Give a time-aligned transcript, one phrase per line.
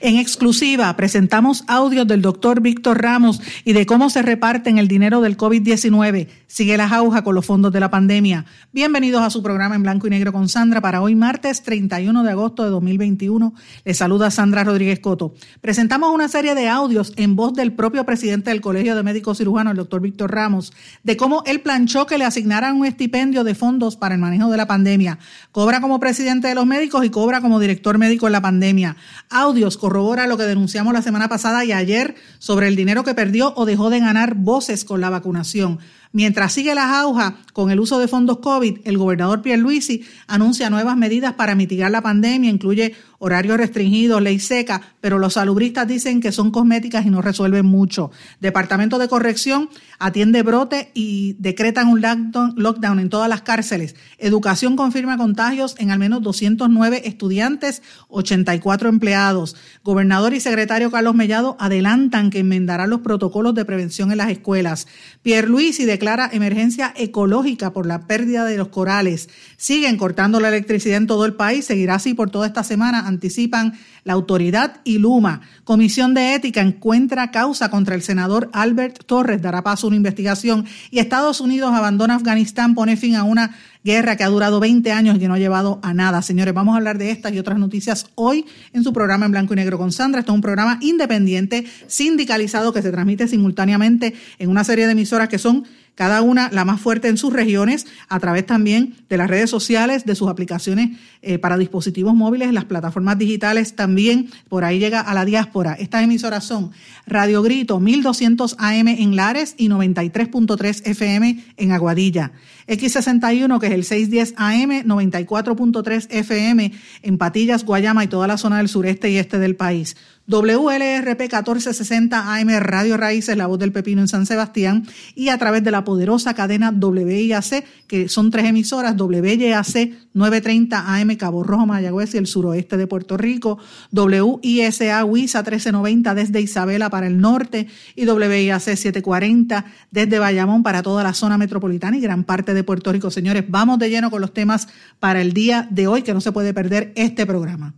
[0.00, 5.20] En exclusiva presentamos audios del doctor Víctor Ramos y de cómo se reparten el dinero
[5.20, 6.26] del COVID-19.
[6.50, 8.44] Sigue la jauja con los fondos de la pandemia.
[8.72, 12.30] Bienvenidos a su programa en blanco y negro con Sandra para hoy martes 31 de
[12.32, 13.54] agosto de 2021.
[13.84, 15.32] Les saluda Sandra Rodríguez Coto.
[15.60, 19.70] Presentamos una serie de audios en voz del propio presidente del Colegio de Médicos Cirujanos,
[19.70, 20.72] el doctor Víctor Ramos,
[21.04, 24.56] de cómo él planchó que le asignaran un estipendio de fondos para el manejo de
[24.56, 25.20] la pandemia.
[25.52, 28.96] Cobra como presidente de los médicos y cobra como director médico en la pandemia.
[29.30, 33.54] Audios corrobora lo que denunciamos la semana pasada y ayer sobre el dinero que perdió
[33.54, 35.78] o dejó de ganar voces con la vacunación.
[36.12, 40.96] Mientras sigue la jauja con el uso de fondos COVID, el gobernador Pierluisi anuncia nuevas
[40.96, 46.32] medidas para mitigar la pandemia, incluye horarios restringidos, ley seca, pero los salubristas dicen que
[46.32, 48.10] son cosméticas y no resuelven mucho.
[48.40, 49.68] Departamento de Corrección
[49.98, 53.94] atiende brote y decretan un lockdown en todas las cárceles.
[54.16, 59.54] Educación confirma contagios en al menos 209 estudiantes, 84 empleados.
[59.84, 64.86] Gobernador y secretario Carlos Mellado adelantan que enmendarán los protocolos de prevención en las escuelas.
[65.22, 69.28] Pierluisi declara emergencia ecológica por la pérdida de los corales.
[69.58, 73.74] Siguen cortando la electricidad en todo el país, seguirá así por toda esta semana, anticipan
[74.04, 75.42] la autoridad y Luma.
[75.64, 80.64] Comisión de Ética encuentra causa contra el senador Albert Torres, dará paso a una investigación
[80.90, 85.18] y Estados Unidos abandona Afganistán, pone fin a una guerra que ha durado 20 años
[85.20, 86.22] y no ha llevado a nada.
[86.22, 89.54] Señores, vamos a hablar de estas y otras noticias hoy en su programa en blanco
[89.54, 90.20] y negro con Sandra.
[90.20, 95.28] Esto es un programa independiente, sindicalizado, que se transmite simultáneamente en una serie de emisoras
[95.28, 99.28] que son cada una la más fuerte en sus regiones, a través también de las
[99.28, 104.78] redes sociales, de sus aplicaciones eh, para dispositivos móviles, las plataformas digitales también, por ahí
[104.78, 105.74] llega a la diáspora.
[105.74, 106.70] Estas emisoras son
[107.06, 112.32] Radio Grito 1200 AM en Lares y 93.3 FM en Aguadilla.
[112.66, 116.72] X61, que es el 610 AM, 94.3 FM
[117.02, 119.96] en Patillas, Guayama y toda la zona del sureste y este del país.
[120.30, 124.86] WLRP 1460 AM Radio Raíces, La Voz del Pepino en San Sebastián
[125.16, 131.16] y a través de la poderosa cadena WIAC, que son tres emisoras, WYAC 930 AM
[131.16, 133.58] Cabo Rojo, Mayagüez y el suroeste de Puerto Rico,
[133.90, 141.02] WISA WISA 1390 desde Isabela para el norte y WIAC 740 desde Bayamón para toda
[141.02, 143.10] la zona metropolitana y gran parte de Puerto Rico.
[143.10, 144.68] Señores, vamos de lleno con los temas
[145.00, 147.74] para el día de hoy, que no se puede perder este programa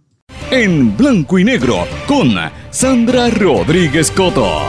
[0.50, 2.30] en blanco y negro con
[2.70, 4.60] Sandra Rodríguez Coto.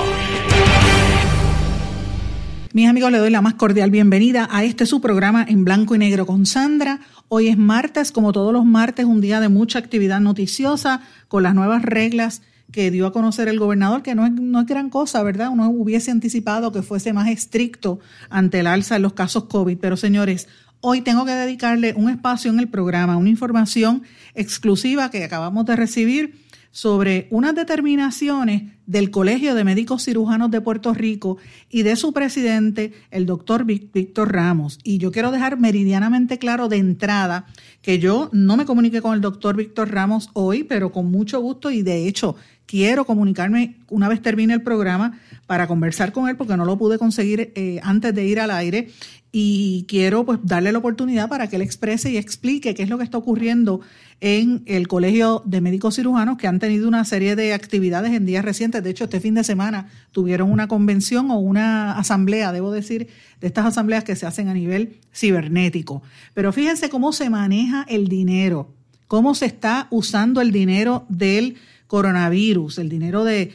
[2.74, 6.00] Mis amigos, le doy la más cordial bienvenida a este su programa en blanco y
[6.00, 7.02] negro con Sandra.
[7.28, 11.54] Hoy es martes, como todos los martes, un día de mucha actividad noticiosa con las
[11.54, 12.42] nuevas reglas
[12.72, 15.50] que dio a conocer el gobernador, que no es, no es gran cosa, ¿verdad?
[15.52, 19.96] Uno hubiese anticipado que fuese más estricto ante el alza en los casos COVID, pero
[19.96, 20.48] señores,
[20.86, 24.04] hoy tengo que dedicarle un espacio en el programa, una información
[24.36, 30.94] exclusiva que acabamos de recibir sobre unas determinaciones del Colegio de Médicos Cirujanos de Puerto
[30.94, 31.38] Rico
[31.70, 34.80] y de su presidente, el doctor Víctor Ramos.
[34.84, 37.46] Y yo quiero dejar meridianamente claro de entrada
[37.82, 41.72] que yo no me comuniqué con el doctor Víctor Ramos hoy, pero con mucho gusto
[41.72, 42.36] y de hecho
[42.66, 46.98] quiero comunicarme una vez termine el programa para conversar con él porque no lo pude
[46.98, 48.90] conseguir eh, antes de ir al aire
[49.36, 53.00] y quiero pues darle la oportunidad para que él exprese y explique qué es lo
[53.00, 53.82] que está ocurriendo
[54.22, 58.46] en el Colegio de Médicos Cirujanos que han tenido una serie de actividades en días
[58.46, 58.84] recientes.
[58.84, 63.08] De hecho, este fin de semana tuvieron una convención o una asamblea, debo decir,
[63.42, 66.04] de estas asambleas que se hacen a nivel cibernético.
[66.36, 68.72] Pero fíjense cómo se maneja el dinero,
[69.08, 73.52] cómo se está usando el dinero del coronavirus, el dinero de,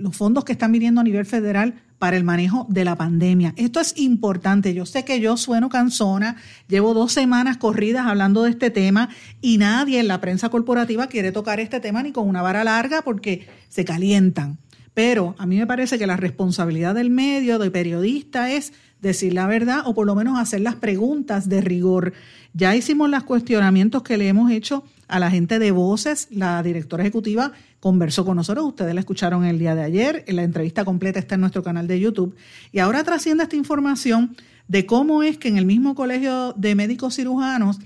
[0.00, 3.54] los fondos que están viniendo a nivel federal para el manejo de la pandemia.
[3.56, 4.74] Esto es importante.
[4.74, 6.36] Yo sé que yo sueno cansona,
[6.68, 9.08] llevo dos semanas corridas hablando de este tema
[9.40, 13.02] y nadie en la prensa corporativa quiere tocar este tema ni con una vara larga
[13.02, 14.58] porque se calientan.
[14.94, 19.46] Pero a mí me parece que la responsabilidad del medio, del periodista, es decir la
[19.46, 22.14] verdad o por lo menos hacer las preguntas de rigor.
[22.52, 27.04] Ya hicimos los cuestionamientos que le hemos hecho a la gente de Voces, la directora
[27.04, 31.36] ejecutiva conversó con nosotros, ustedes la escucharon el día de ayer, la entrevista completa está
[31.36, 32.34] en nuestro canal de YouTube,
[32.72, 34.36] y ahora trasciende esta información
[34.66, 37.78] de cómo es que en el mismo colegio de médicos cirujanos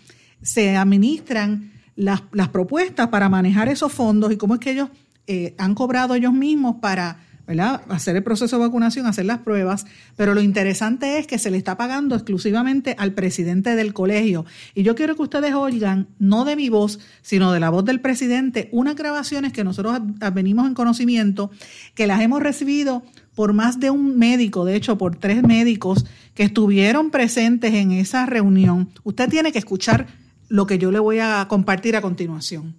[0.43, 4.89] se administran las, las propuestas para manejar esos fondos y cómo es que ellos
[5.27, 7.21] eh, han cobrado ellos mismos para
[7.61, 11.59] hacer el proceso de vacunación, hacer las pruebas, pero lo interesante es que se le
[11.59, 14.45] está pagando exclusivamente al presidente del colegio.
[14.75, 18.01] Y yo quiero que ustedes oigan, no de mi voz, sino de la voz del
[18.01, 19.99] presidente, unas grabaciones que nosotros
[20.33, 21.51] venimos en conocimiento,
[21.95, 23.03] que las hemos recibido
[23.35, 26.05] por más de un médico, de hecho por tres médicos
[26.35, 28.93] que estuvieron presentes en esa reunión.
[29.05, 30.07] Usted tiene que escuchar
[30.49, 32.77] lo que yo le voy a compartir a continuación.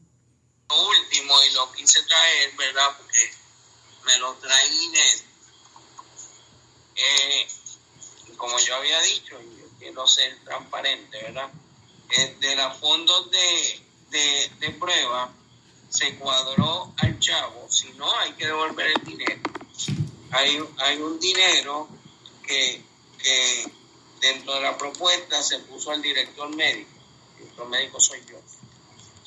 [0.70, 3.03] Lo último, y lo quise traer, ¿verdad?
[4.06, 5.24] Me lo trae Inés.
[6.96, 7.48] Eh,
[8.38, 11.50] como yo había dicho, y yo quiero ser transparente, ¿verdad?
[12.10, 15.32] Eh, de los fondos de, de, prueba
[15.90, 19.42] se cuadró al chavo, si no hay que devolver el dinero.
[20.32, 21.88] Hay, hay un dinero
[22.46, 22.84] que,
[23.18, 23.72] que
[24.20, 26.92] dentro de la propuesta se puso al director médico,
[27.32, 28.38] el director médico soy yo,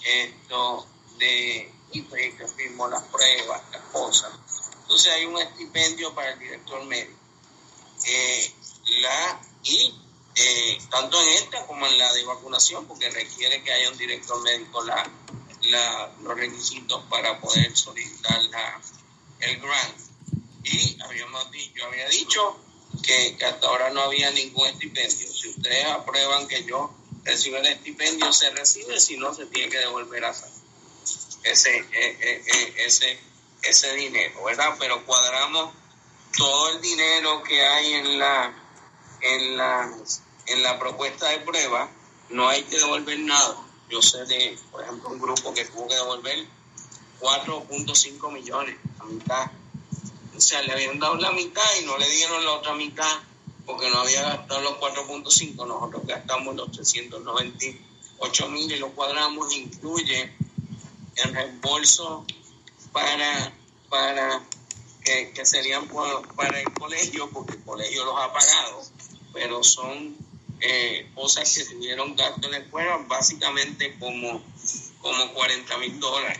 [0.05, 0.87] esto
[1.19, 4.33] de y que firmó las pruebas, las cosas.
[4.87, 7.19] Entonces hay un estipendio para el director médico.
[8.05, 8.53] Eh,
[9.01, 9.93] la, y
[10.37, 14.41] eh, tanto en esta como en la de vacunación, porque requiere que haya un director
[14.43, 15.11] médico la,
[16.23, 18.81] los requisitos para poder solicitar la,
[19.41, 19.99] el grant.
[20.63, 22.57] Y habíamos yo había dicho
[23.03, 25.33] que, hasta ahora no había ningún estipendio.
[25.33, 26.95] Si ustedes aprueban que yo
[27.25, 30.35] reciba el estipendio, se recibe, si no, se tiene que devolver a
[31.43, 33.19] ese, eh, ese
[33.63, 34.77] ese dinero, ¿verdad?
[34.79, 35.75] Pero cuadramos
[36.37, 38.55] todo el dinero que hay en la,
[39.21, 39.91] en la,
[40.47, 41.91] en la propuesta de prueba,
[42.31, 43.57] no hay que devolver nada.
[43.89, 46.47] Yo sé de, por ejemplo, un grupo que tuvo que devolver
[47.21, 49.51] 4.5 millones, la mitad.
[50.37, 53.21] O sea, le habían dado la mitad y no le dieron la otra mitad
[53.65, 55.67] porque no había gastado los 4.5.
[55.67, 60.33] Nosotros gastamos los 398 mil y lo cuadramos, incluye
[61.17, 62.27] el reembolso
[62.97, 63.53] para,
[63.91, 64.41] para
[65.05, 65.83] que, serían
[66.35, 68.83] para el colegio, porque el colegio los ha pagado,
[69.35, 70.17] pero son
[70.61, 74.43] eh, cosas que tuvieron gasto en la escuela, básicamente como,
[75.03, 76.39] como 40 mil dólares.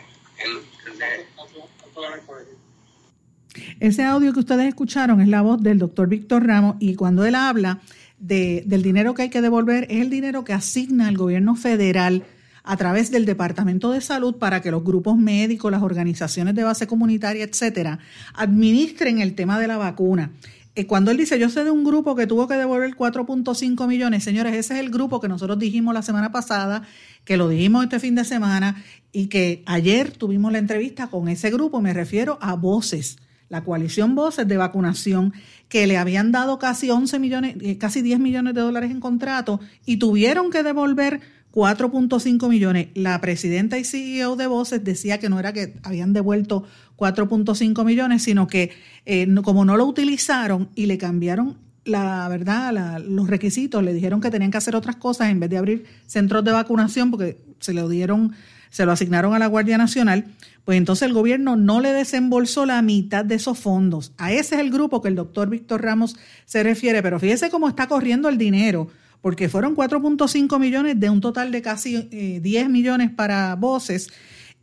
[3.79, 7.35] Ese audio que ustedes escucharon es la voz del doctor Víctor Ramos y cuando él
[7.35, 7.81] habla
[8.17, 12.25] de, del dinero que hay que devolver es el dinero que asigna el gobierno federal
[12.67, 16.85] a través del Departamento de Salud para que los grupos médicos, las organizaciones de base
[16.85, 17.99] comunitaria, etcétera,
[18.33, 20.31] administren el tema de la vacuna.
[20.75, 24.25] Eh, cuando él dice, yo sé de un grupo que tuvo que devolver 4.5 millones,
[24.25, 26.83] señores, ese es el grupo que nosotros dijimos la semana pasada,
[27.23, 28.83] que lo dijimos este fin de semana
[29.13, 33.17] y que ayer tuvimos la entrevista con ese grupo, me refiero a Voces,
[33.47, 35.33] la coalición Voces de vacunación,
[35.69, 39.61] que le habían dado casi 11 millones, eh, casi 10 millones de dólares en contrato
[39.85, 41.21] y tuvieron que devolver
[41.57, 42.89] 4.5 millones.
[42.93, 46.65] La presidenta y CEO de Voces decía que no era que habían devuelto
[46.97, 48.69] 4.5 millones, sino que
[49.07, 54.29] eh, como no lo utilizaron y le cambiaron la verdad, los requisitos, le dijeron que
[54.29, 57.87] tenían que hacer otras cosas en vez de abrir centros de vacunación porque se lo
[57.89, 58.33] dieron,
[58.69, 60.25] se lo asignaron a la Guardia Nacional,
[60.65, 64.11] pues entonces el gobierno no le desembolsó la mitad de esos fondos.
[64.17, 67.69] A ese es el grupo que el doctor Víctor Ramos se refiere, pero fíjese cómo
[67.69, 68.89] está corriendo el dinero
[69.21, 74.09] porque fueron 4.5 millones de un total de casi 10 eh, millones para voces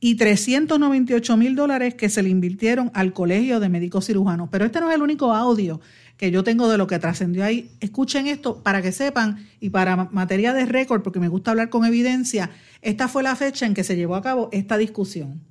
[0.00, 4.48] y 398 mil dólares que se le invirtieron al Colegio de Médicos Cirujanos.
[4.50, 5.80] Pero este no es el único audio
[6.16, 7.70] que yo tengo de lo que trascendió ahí.
[7.80, 11.84] Escuchen esto para que sepan y para materia de récord, porque me gusta hablar con
[11.84, 12.50] evidencia,
[12.82, 15.42] esta fue la fecha en que se llevó a cabo esta discusión.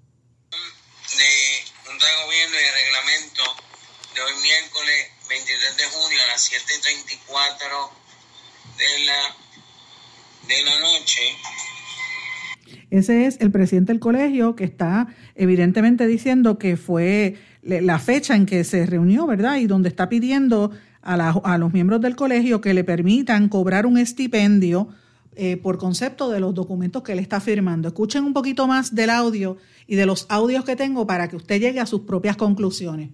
[0.51, 1.29] De
[1.85, 3.43] Junta de Gobierno y de Reglamento
[4.13, 8.02] de hoy miércoles 23 de junio a las 7.34
[8.77, 11.21] de la, de la noche.
[12.89, 18.45] Ese es el presidente del colegio que está evidentemente diciendo que fue la fecha en
[18.45, 19.57] que se reunió, ¿verdad?
[19.57, 23.97] Y donde está pidiendo a, a los miembros del colegio que le permitan cobrar un
[23.97, 24.89] estipendio
[25.35, 27.87] eh, por concepto de los documentos que él está firmando.
[27.87, 31.59] Escuchen un poquito más del audio y de los audios que tengo para que usted
[31.59, 33.09] llegue a sus propias conclusiones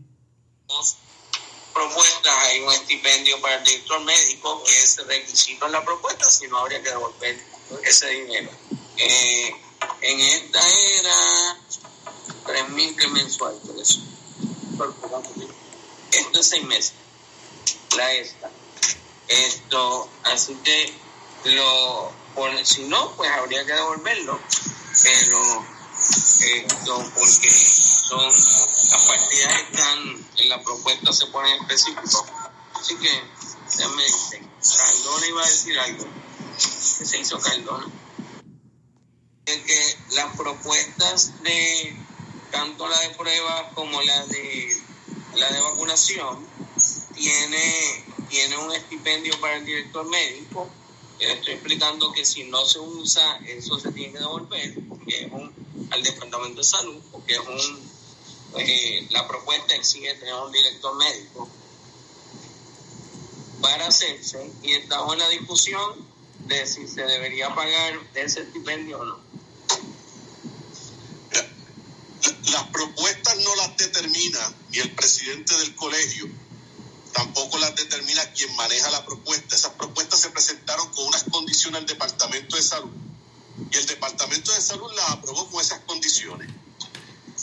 [1.79, 6.47] propuesta hay un estipendio para el director médico, que es requisito en la propuesta, si
[6.47, 7.39] no habría que devolver
[7.83, 8.51] ese dinero.
[8.97, 9.55] Eh,
[10.01, 11.57] en esta era
[12.45, 14.01] 3.000 que mensual, por eso.
[16.11, 16.93] Esto es seis meses,
[17.95, 18.51] la esta.
[19.27, 20.93] Esto, así que
[21.45, 22.11] lo,
[22.63, 24.39] si no, pues habría que devolverlo,
[25.01, 25.65] pero
[26.41, 27.49] esto porque
[28.09, 28.25] son
[28.89, 32.25] las partidas están en la propuesta se ponen específicos
[32.73, 33.11] así que
[33.77, 36.05] ya me dicen Cardona iba a decir algo
[36.57, 37.87] que se hizo Cardona
[39.45, 41.95] que las propuestas de
[42.51, 44.75] tanto la de pruebas como la de
[45.35, 46.45] la de vacunación
[47.15, 50.69] tiene, tiene un estipendio para el director médico.
[51.19, 55.31] Le estoy explicando que si no se usa, eso se tiene que devolver, porque es
[55.31, 55.53] un,
[55.91, 57.88] al Departamento de Salud, porque es un,
[58.57, 61.49] eh, la propuesta exige tener un director médico
[63.61, 66.07] para hacerse y estamos en la discusión
[66.45, 69.19] de si se debería pagar ese estipendio o no.
[72.51, 76.27] Las propuestas no las determina ni el presidente del colegio,
[77.13, 79.55] tampoco las determina quien maneja la propuesta.
[79.55, 82.91] Esas propuestas se presentaron con unas condiciones al Departamento de Salud
[83.71, 86.49] y el Departamento de Salud las aprobó con esas condiciones.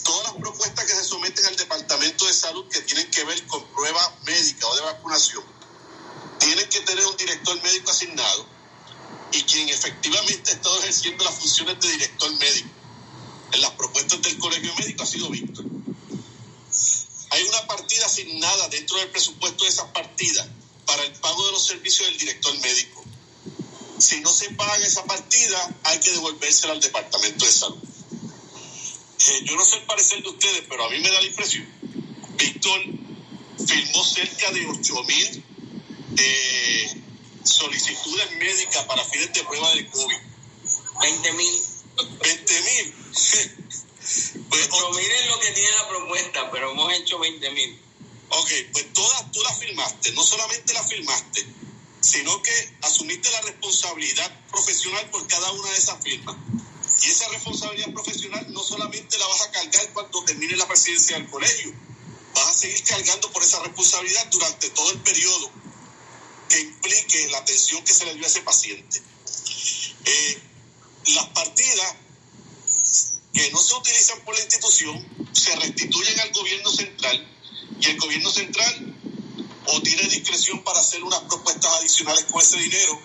[0.06, 3.66] Todas las propuestas que se someten al Departamento de Salud que tienen que ver con
[3.72, 5.42] prueba médica o de vacunación,
[6.38, 8.46] tienen que tener un director médico asignado
[9.32, 12.68] y quien efectivamente ha estado ejerciendo las funciones de director médico
[13.50, 15.64] en las propuestas del Colegio Médico ha sido Víctor.
[17.30, 20.46] Hay una partida asignada dentro del presupuesto de esas partidas
[20.86, 23.02] para el pago de los servicios del director médico.
[23.98, 27.95] Si no se paga esa partida, hay que devolvérsela al Departamento de Salud.
[29.28, 31.66] Eh, yo no sé el parecer de ustedes, pero a mí me da la impresión.
[32.36, 32.80] Víctor
[33.66, 35.44] firmó cerca de 8 mil
[36.18, 37.02] eh,
[37.42, 40.16] solicitudes médicas para fines de prueba de COVID.
[41.00, 41.62] 20 mil.
[42.20, 42.94] 20 mil.
[44.48, 47.80] pues, miren lo que tiene la propuesta, pero hemos hecho 20 mil.
[48.28, 51.46] Ok, pues todas tú las firmaste, no solamente las firmaste,
[52.00, 56.36] sino que asumiste la responsabilidad profesional por cada una de esas firmas.
[57.02, 61.28] Y esa responsabilidad profesional no solamente la vas a cargar cuando termine la presidencia del
[61.28, 61.72] colegio,
[62.34, 65.50] vas a seguir cargando por esa responsabilidad durante todo el periodo
[66.48, 69.02] que implique la atención que se le dio a ese paciente.
[70.04, 70.42] Eh,
[71.08, 71.94] las partidas
[73.32, 77.36] que no se utilizan por la institución se restituyen al gobierno central
[77.80, 78.96] y el gobierno central
[79.66, 83.00] o tiene discreción para hacer unas propuestas adicionales con ese dinero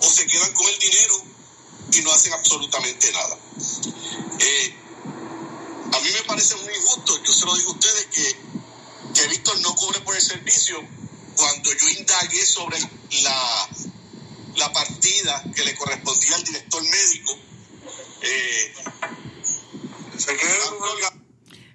[0.00, 1.24] o se quedan con el dinero
[1.96, 3.38] y no hacen absolutamente nada.
[4.40, 4.74] Eh,
[5.92, 8.36] a mí me parece muy injusto, yo se lo digo a ustedes, que,
[9.14, 10.76] que Víctor no cobre por el servicio
[11.36, 12.78] cuando yo indagué sobre
[13.22, 13.68] la,
[14.56, 17.38] la partida que le correspondía al director médico,
[18.22, 18.74] eh,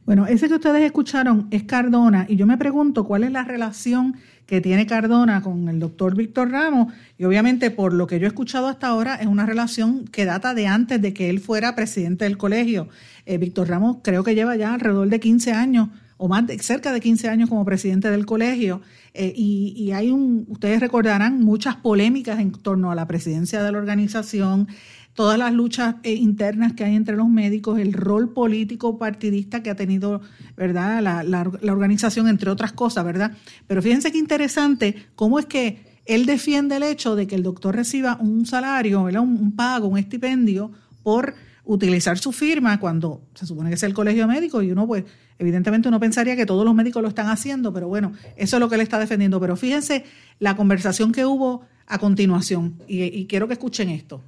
[0.06, 4.20] bueno, ese que ustedes escucharon es Cardona y yo me pregunto cuál es la relación
[4.50, 8.30] que tiene Cardona con el doctor Víctor Ramos y obviamente por lo que yo he
[8.30, 12.26] escuchado hasta ahora es una relación que data de antes de que él fuera presidente
[12.26, 12.90] del colegio.
[13.28, 16.92] Eh, Víctor Ramos creo que lleva ya alrededor de 15 años o más de cerca
[16.92, 18.82] de 15 años como presidente del colegio
[19.14, 23.78] eh, y, hay un, ustedes recordarán muchas polémicas en torno a la presidencia de la
[23.78, 24.68] organización,
[25.14, 29.70] todas las luchas eh, internas que hay entre los médicos, el rol político partidista que
[29.70, 30.22] ha tenido,
[30.56, 31.02] ¿verdad?
[31.02, 33.34] La, la, organización, entre otras cosas, ¿verdad?
[33.68, 37.76] Pero fíjense qué interesante cómo es que él defiende el hecho de que el doctor
[37.76, 39.22] reciba un salario, ¿verdad?
[39.22, 40.72] un pago, un estipendio
[41.04, 41.36] por
[41.70, 45.04] utilizar su firma cuando se supone que es el colegio médico y uno pues
[45.38, 48.68] evidentemente uno pensaría que todos los médicos lo están haciendo, pero bueno, eso es lo
[48.68, 49.40] que él está defendiendo.
[49.40, 50.04] Pero fíjense
[50.40, 54.22] la conversación que hubo a continuación y, quiero que escuchen esto.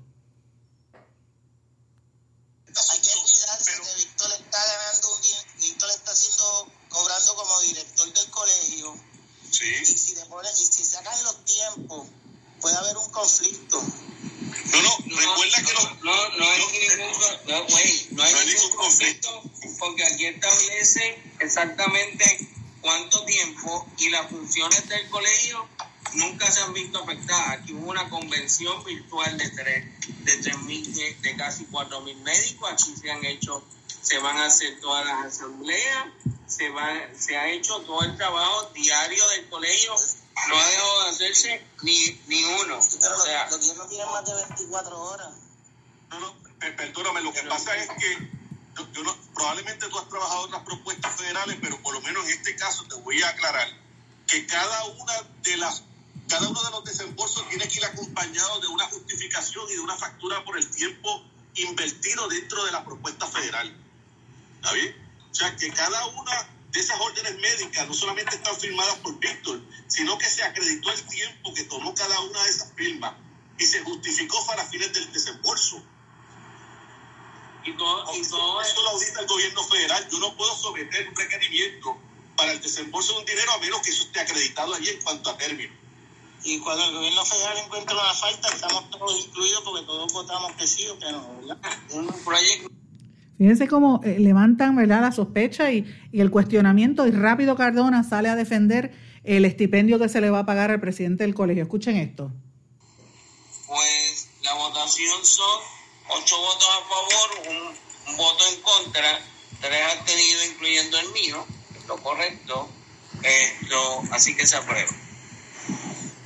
[15.51, 17.12] No, que no, no, no, hay ningún,
[17.48, 19.43] no, no hay ningún conflicto
[19.79, 22.48] porque aquí establece exactamente
[22.81, 25.67] cuánto tiempo y las funciones del colegio
[26.13, 27.60] nunca se han visto afectadas.
[27.60, 29.86] Aquí hubo una convención virtual de tres,
[30.25, 32.72] de tres mil, de, casi cuatro mil médicos.
[32.72, 33.63] Aquí se han hecho,
[34.01, 36.08] se van a hacer todas las asambleas,
[36.48, 39.96] se va, se ha hecho todo el trabajo diario del colegio
[40.48, 42.79] no ha dejado de hacerse ni, ni uno.
[43.00, 45.29] Pero o sea, los, días no tienen más de 24 horas.
[46.10, 48.29] No, no, perdóname, lo que pasa es que
[48.93, 52.31] yo, no, probablemente tú has trabajado en las propuestas federales, pero por lo menos en
[52.31, 53.67] este caso te voy a aclarar
[54.27, 55.83] que cada una de las
[56.29, 59.98] cada uno de los desembolsos tiene que ir acompañado de una justificación y de una
[59.98, 63.75] factura por el tiempo invertido dentro de la propuesta federal.
[64.55, 64.95] ¿Está bien?
[65.29, 69.61] O sea, que cada una de esas órdenes médicas no solamente están firmadas por Víctor,
[69.87, 73.13] sino que se acreditó el tiempo que tomó cada una de esas firmas
[73.57, 75.83] y se justificó para fines del desembolso.
[77.63, 80.07] Y todo, y todo eso lo audita el gobierno federal.
[80.09, 81.97] Yo no puedo someter un requerimiento
[82.35, 85.29] para el desembolso de un dinero a menos que eso esté acreditado allí en cuanto
[85.29, 85.73] a término.
[86.43, 90.65] Y cuando el gobierno federal encuentra una falta, estamos todos incluidos porque todos votamos que
[90.65, 91.57] sí o que no, ¿verdad?
[91.91, 92.80] Un proyecto.
[93.41, 95.01] Fíjense cómo eh, levantan ¿verdad?
[95.01, 98.91] la sospecha y, y, el cuestionamiento y rápido Cardona sale a defender
[99.24, 101.63] el estipendio que se le va a pagar al presidente del colegio.
[101.63, 102.31] Escuchen esto.
[103.65, 105.60] Pues la votación son
[106.19, 107.74] ocho votos a favor,
[108.12, 109.19] un, voto en contra,
[109.60, 111.43] tres abstenidos incluyendo el mío,
[111.88, 112.69] lo correcto,
[113.24, 114.91] esto, así que se aprueba.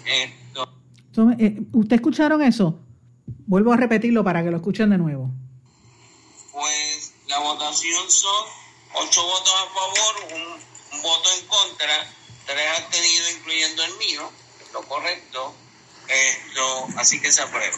[0.05, 1.34] Esto.
[1.39, 2.77] Eh, ¿Usted escucharon eso?
[3.48, 5.31] Vuelvo a repetirlo para que lo escuchen de nuevo.
[6.55, 7.04] Pues
[7.35, 8.45] la votación son
[8.93, 12.07] ocho votos a favor, un, voto en contra,
[12.45, 14.31] tres abstenidos incluyendo el mío,
[14.73, 15.53] lo correcto,
[16.07, 17.77] esto, así que se aprueba.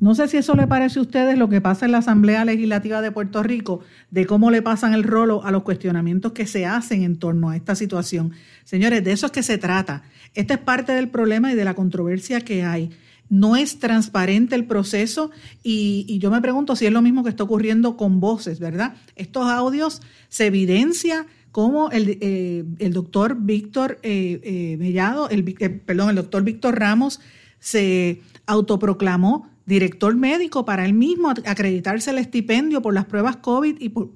[0.00, 3.00] No sé si eso le parece a ustedes lo que pasa en la Asamblea Legislativa
[3.00, 7.04] de Puerto Rico, de cómo le pasan el rolo a los cuestionamientos que se hacen
[7.04, 8.32] en torno a esta situación.
[8.64, 10.02] Señores, de eso es que se trata.
[10.34, 12.90] Esta es parte del problema y de la controversia que hay.
[13.28, 15.30] No es transparente el proceso
[15.62, 18.94] y, yo me pregunto si es lo mismo que está ocurriendo con voces, ¿verdad?
[19.16, 24.40] Estos audios se evidencia cómo el, eh, el doctor Víctor eh,
[24.80, 27.20] eh, el, perdón, el doctor Víctor Ramos
[27.58, 33.88] se autoproclamó director médico para él mismo acreditarse el estipendio por las pruebas COVID y
[33.90, 34.10] por,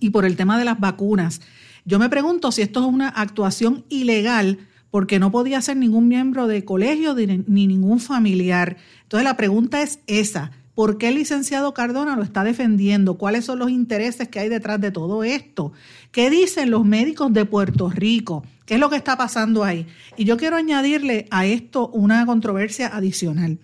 [0.00, 1.40] y por el tema de las vacunas.
[1.84, 4.58] Yo me pregunto si esto es una actuación ilegal
[4.90, 8.76] porque no podía ser ningún miembro de colegio ni ningún familiar.
[9.02, 10.50] Entonces la pregunta es esa.
[10.74, 13.18] ¿Por qué el licenciado Cardona lo está defendiendo?
[13.18, 15.72] ¿Cuáles son los intereses que hay detrás de todo esto?
[16.10, 18.44] ¿Qué dicen los médicos de Puerto Rico?
[18.64, 19.86] ¿Qué es lo que está pasando ahí?
[20.16, 23.58] Y yo quiero añadirle a esto una controversia adicional.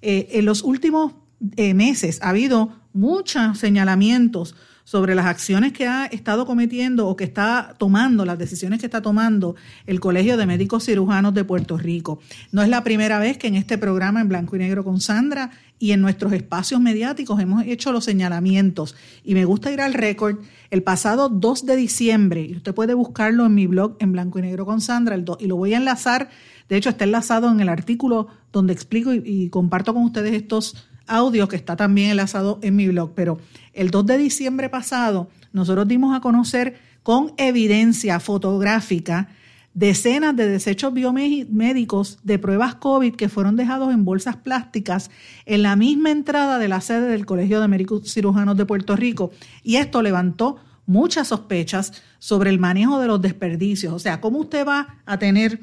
[0.00, 1.12] Eh, en los últimos
[1.56, 4.54] eh, meses ha habido muchos señalamientos
[4.92, 9.00] sobre las acciones que ha estado cometiendo o que está tomando, las decisiones que está
[9.00, 9.56] tomando
[9.86, 12.20] el Colegio de Médicos Cirujanos de Puerto Rico.
[12.50, 15.50] No es la primera vez que en este programa en blanco y negro con Sandra
[15.78, 18.94] y en nuestros espacios mediáticos hemos hecho los señalamientos.
[19.24, 20.40] Y me gusta ir al récord.
[20.70, 24.42] El pasado 2 de diciembre, y usted puede buscarlo en mi blog en blanco y
[24.42, 26.28] negro con Sandra, y lo voy a enlazar
[26.72, 31.48] de hecho, está enlazado en el artículo donde explico y, comparto con ustedes estos audios
[31.48, 33.12] que está también enlazado en mi blog.
[33.14, 33.38] Pero
[33.72, 39.28] el 2 de diciembre pasado, nosotros dimos a conocer con evidencia fotográfica
[39.74, 45.10] decenas de desechos biomédicos de pruebas COVID que fueron dejados en bolsas plásticas
[45.46, 49.30] en la misma entrada de la sede del Colegio de Médicos Cirujanos de Puerto Rico.
[49.62, 53.94] Y esto levantó muchas sospechas sobre el manejo de los desperdicios.
[53.94, 55.60] O sea, ¿cómo usted va a tener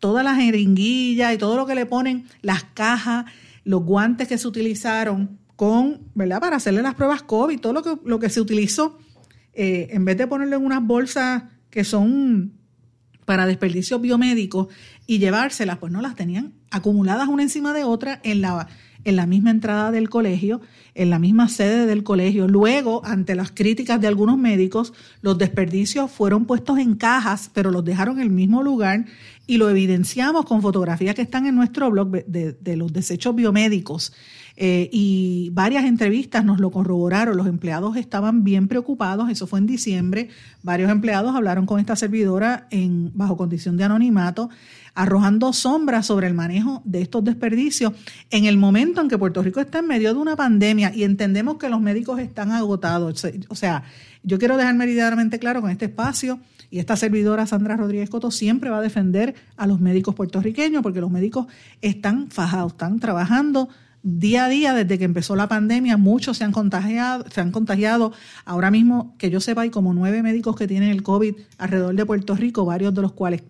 [0.00, 3.24] todas las jeringuillas y todo lo que le ponen, las cajas,
[3.64, 6.40] los guantes que se utilizaron con, ¿verdad?
[6.40, 8.98] Para hacerle las pruebas COVID, todo lo que, lo que se utilizó,
[9.52, 12.52] eh, en vez de ponerlo en unas bolsas que son
[13.24, 14.68] para desperdicios biomédicos
[15.06, 18.68] y llevárselas, pues no las tenían acumuladas una encima de otra en la,
[19.04, 20.60] en la misma entrada del colegio,
[20.94, 22.46] en la misma sede del colegio.
[22.46, 27.84] Luego, ante las críticas de algunos médicos, los desperdicios fueron puestos en cajas, pero los
[27.84, 29.06] dejaron en el mismo lugar
[29.46, 34.12] y lo evidenciamos con fotografías que están en nuestro blog de, los desechos biomédicos.
[34.56, 37.36] Eh, y varias entrevistas nos lo corroboraron.
[37.36, 40.28] Los empleados estaban bien preocupados, eso fue en diciembre.
[40.62, 44.48] Varios empleados hablaron con esta servidora en, bajo condición de anonimato,
[44.94, 47.92] arrojando sombras sobre el manejo de estos desperdicios
[48.30, 51.56] en el momento en que Puerto Rico está en medio de una pandemia y entendemos
[51.56, 53.26] que los médicos están agotados.
[53.48, 53.82] O sea,
[54.22, 56.38] yo quiero dejar meridianamente claro con este espacio
[56.70, 61.00] y esta servidora Sandra Rodríguez Coto siempre va a defender a los médicos puertorriqueños porque
[61.00, 61.46] los médicos
[61.82, 63.68] están fajados, están trabajando
[64.04, 65.96] día a día desde que empezó la pandemia.
[65.96, 68.12] Muchos se han contagiado, se han contagiado.
[68.44, 72.06] Ahora mismo, que yo sepa, hay como nueve médicos que tienen el COVID alrededor de
[72.06, 73.42] Puerto Rico, varios de los cuales,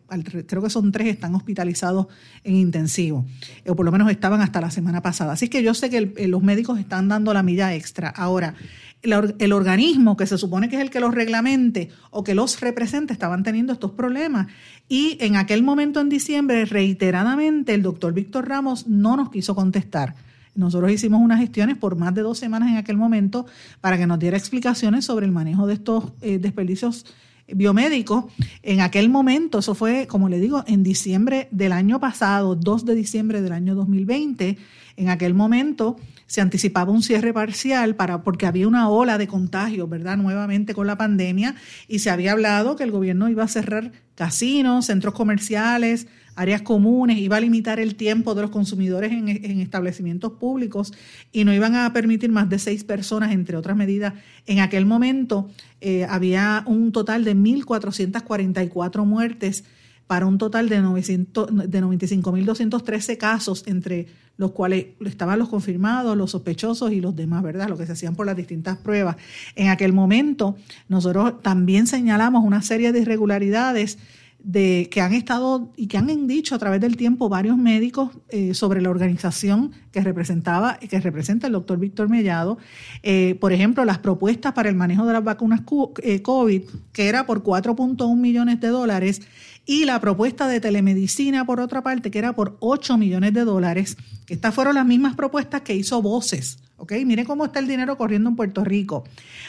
[0.47, 2.07] creo que son tres, están hospitalizados
[2.45, 3.27] en intensivo,
[3.67, 5.33] o por lo menos estaban hasta la semana pasada.
[5.33, 8.09] Así que yo sé que los médicos están dando la milla extra.
[8.09, 8.55] Ahora,
[9.03, 13.12] el, organismo que se supone que es el que los reglamente o que los represente
[13.12, 14.47] estaban teniendo estos problemas.
[14.88, 20.14] Y en aquel momento en diciembre, reiteradamente, el doctor Víctor Ramos no nos quiso contestar.
[20.55, 23.47] Nosotros hicimos unas gestiones por más de dos semanas en aquel momento
[23.81, 27.07] para que nos diera explicaciones sobre el manejo de estos eh, desperdicios
[27.53, 28.27] biomédicos.
[28.62, 32.95] En aquel momento, eso fue, como le digo, en diciembre del año pasado, 2 de
[32.95, 34.57] diciembre del año 2020,
[34.97, 39.88] en aquel momento se anticipaba un cierre parcial para, porque había una ola de contagios,
[39.88, 40.17] ¿verdad?
[40.17, 41.55] Nuevamente con la pandemia
[41.87, 47.18] y se había hablado que el gobierno iba a cerrar casinos, centros comerciales, áreas comunes,
[47.18, 50.92] iba a limitar el tiempo de los consumidores en, establecimientos públicos
[51.33, 54.14] y no iban a permitir más de seis personas, entre otras medidas.
[54.47, 55.49] En aquel momento
[55.81, 59.64] eh, había un total de 1.444 muertes
[60.07, 66.33] para un total de, 900, de 95.213 casos, entre los cuales estaban los confirmados, los
[66.33, 67.68] sospechosos y los demás, ¿verdad?
[67.68, 69.16] Lo que se hacían por las distintas pruebas.
[69.55, 70.57] En aquel momento,
[70.88, 73.99] nosotros también señalamos una serie de irregularidades
[74.44, 78.52] de que han estado y que han dicho a través del tiempo varios médicos eh,
[78.52, 82.59] sobre la organización que representaba que representa el doctor Víctor Mellado.
[83.02, 85.62] Eh, por ejemplo, las propuestas para el manejo de las vacunas
[86.02, 89.22] eh, COVID, que era por 4.1 millones de dólares,
[89.66, 93.96] y la propuesta de telemedicina, por otra parte, que era por 8 millones de dólares.
[94.28, 96.59] Estas fueron las mismas propuestas que hizo Voces.
[96.76, 96.92] ¿ok?
[97.07, 99.04] Mire cómo está el dinero corriendo en Puerto Rico.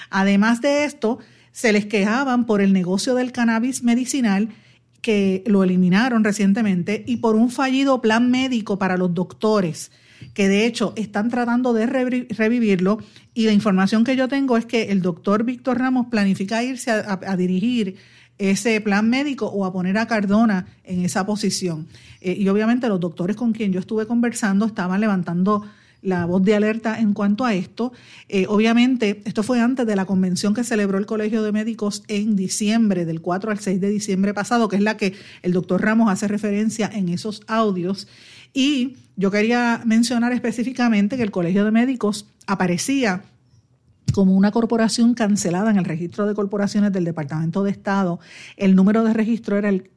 [0.10, 1.19] Además de esto,
[1.51, 4.49] se les quejaban por el negocio del cannabis medicinal
[5.06, 9.91] que lo eliminaron recientemente y por un fallido plan médico para los doctores
[10.34, 12.98] que de hecho están tratando de revivirlo
[13.36, 17.38] y la información que yo tengo es que el doctor Víctor Ramos planifica irse a,
[17.38, 17.98] dirigir
[18.39, 21.86] ese plan médico o a poner a Cardona en esa posición.
[22.20, 25.68] Eh, y obviamente los doctores con quien yo estuve conversando estaban levantando
[26.06, 27.91] la voz de alerta en cuanto a esto.
[28.30, 32.36] Eh, obviamente, esto fue antes de la convención que celebró el Colegio de Médicos en
[32.36, 36.10] diciembre, del 4 al 6 de diciembre pasado, que es la que el doctor Ramos
[36.10, 38.08] hace referencia en esos audios.
[38.54, 43.24] Y yo quería mencionar específicamente que el Colegio de Médicos aparecía
[44.15, 48.21] como una corporación cancelada en el registro de corporaciones del Departamento de Estado.
[48.56, 49.89] El número de registro era el,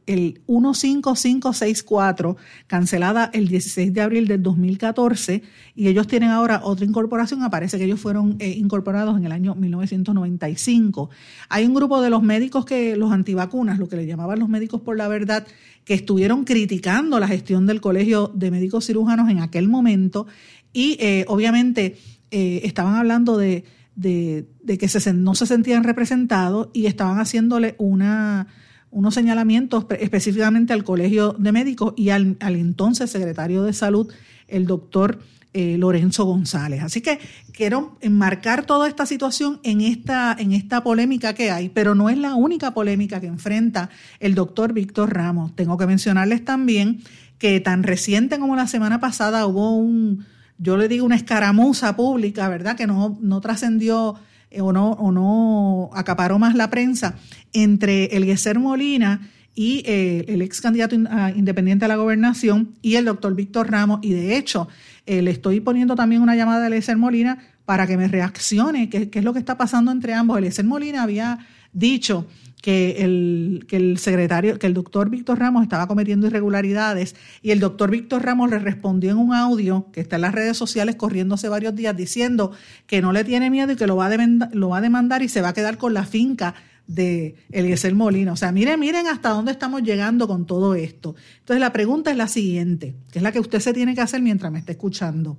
[0.48, 5.44] 15564, cancelada el 16 de abril del 2014,
[5.76, 7.44] y ellos tienen ahora otra incorporación.
[7.44, 11.10] Aparece que ellos fueron eh, incorporados en el año 1995.
[11.48, 14.80] Hay un grupo de los médicos que, los antivacunas, lo que le llamaban los médicos
[14.80, 15.46] por la verdad,
[15.84, 20.26] que estuvieron criticando la gestión del Colegio de Médicos Cirujanos en aquel momento
[20.72, 21.96] y eh, obviamente
[22.32, 24.46] eh, estaban hablando de de,
[24.78, 28.46] que se, no se sentían representados y estaban haciéndole una,
[28.90, 34.12] unos señalamientos específicamente al Colegio de Médicos y al, entonces secretario de Salud,
[34.46, 35.18] el doctor
[35.52, 36.82] eh, Lorenzo González.
[36.82, 37.18] Así que
[37.52, 42.18] quiero enmarcar toda esta situación en esta, en esta polémica que hay, pero no es
[42.18, 45.56] la única polémica que enfrenta el doctor Víctor Ramos.
[45.56, 47.02] Tengo que mencionarles también
[47.38, 50.24] que tan reciente como la semana pasada hubo un
[50.58, 52.76] yo le digo una escaramuza pública, ¿verdad?
[52.76, 54.16] Que no, no trascendió
[54.50, 57.16] eh, o, no, o no acaparó más la prensa
[57.52, 63.04] entre el Gueser Molina y eh, el ex candidato independiente a la gobernación y el
[63.04, 64.00] doctor Víctor Ramos.
[64.02, 64.68] Y de hecho,
[65.06, 69.10] eh, le estoy poniendo también una llamada a Eliezer Molina para que me reaccione, qué
[69.12, 70.38] es lo que está pasando entre ambos.
[70.38, 71.40] Eliezer Molina había
[71.72, 72.26] dicho
[72.62, 77.60] que el, que el secretario, que el doctor Víctor Ramos estaba cometiendo irregularidades y el
[77.60, 81.36] doctor Víctor Ramos le respondió en un audio que está en las redes sociales corriendo
[81.36, 82.52] hace varios días diciendo
[82.86, 85.54] que no le tiene miedo y que lo va a demandar, y se va a
[85.54, 86.54] quedar con la finca
[86.86, 88.32] de Eliezer Molina.
[88.32, 91.14] O sea, miren, miren hasta dónde estamos llegando con todo esto.
[91.40, 94.20] Entonces la pregunta es la siguiente, que es la que usted se tiene que hacer
[94.22, 95.38] mientras me está escuchando.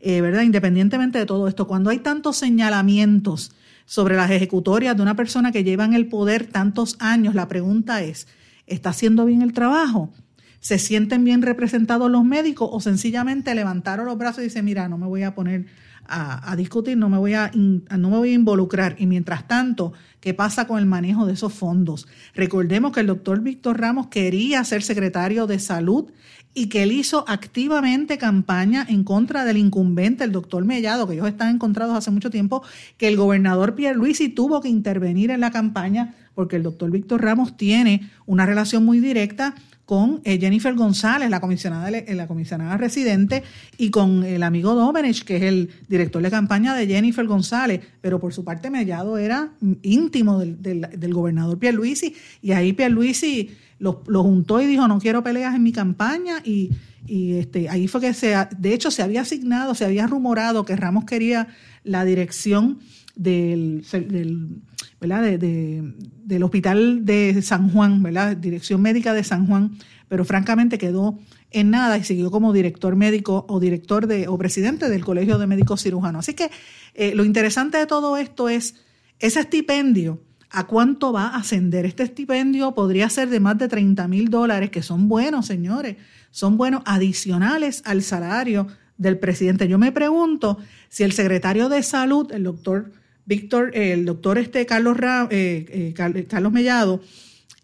[0.00, 0.42] Eh, ¿Verdad?
[0.42, 3.52] Independientemente de todo esto, cuando hay tantos señalamientos,
[3.84, 8.02] sobre las ejecutorias de una persona que lleva en el poder tantos años, la pregunta
[8.02, 8.26] es,
[8.66, 10.12] ¿está haciendo bien el trabajo?
[10.60, 14.96] ¿Se sienten bien representados los médicos o sencillamente levantaron los brazos y dicen, mira, no
[14.96, 15.66] me voy a poner
[16.06, 18.96] a, discutir, no me, voy a, no me voy a involucrar?
[18.98, 22.06] Y mientras tanto, ¿qué pasa con el manejo de esos fondos?
[22.34, 26.10] Recordemos que el doctor Víctor Ramos quería ser secretario de salud
[26.54, 31.28] y que él hizo activamente campaña en contra del incumbente, el doctor Mellado, que ellos
[31.28, 32.62] están encontrados hace mucho tiempo,
[32.98, 37.22] que el gobernador Pierre Luisi tuvo que intervenir en la campaña porque el doctor Víctor
[37.22, 42.76] Ramos tiene una relación muy directa con eh, Jennifer González, la comisionada, eh, la comisionada
[42.76, 43.42] residente,
[43.76, 48.20] y con el amigo Domenech, que es el director de campaña de Jennifer González, pero
[48.20, 49.50] por su parte Mellado era
[49.82, 55.00] íntimo del, del, del gobernador Pierluisi, y ahí Pierluisi lo, lo juntó y dijo, no
[55.00, 56.70] quiero peleas en mi campaña, y,
[57.08, 61.04] este, ahí fue que se, de hecho se había asignado, se había rumorado que Ramos
[61.04, 61.48] quería
[61.82, 62.78] la dirección
[63.14, 64.62] del, del
[65.00, 65.94] de,
[66.24, 68.36] del hospital de San Juan, ¿verdad?
[68.36, 69.72] Dirección médica de San Juan,
[70.08, 71.18] pero francamente quedó
[71.50, 75.46] en nada y siguió como director médico o director de, o presidente del Colegio de
[75.46, 76.20] Médicos Cirujanos.
[76.20, 76.50] Así que
[76.94, 78.76] eh, lo interesante de todo esto es
[79.18, 81.86] ese estipendio, ¿a cuánto va a ascender?
[81.86, 85.96] Este estipendio podría ser de más de 30 mil dólares, que son buenos, señores,
[86.30, 88.66] son buenos adicionales al salario
[88.98, 89.68] del presidente.
[89.68, 92.92] Yo me pregunto si el secretario de Salud, el doctor
[93.24, 94.96] Víctor, el doctor este Carlos,
[95.30, 97.00] eh, eh, Carlos Mellado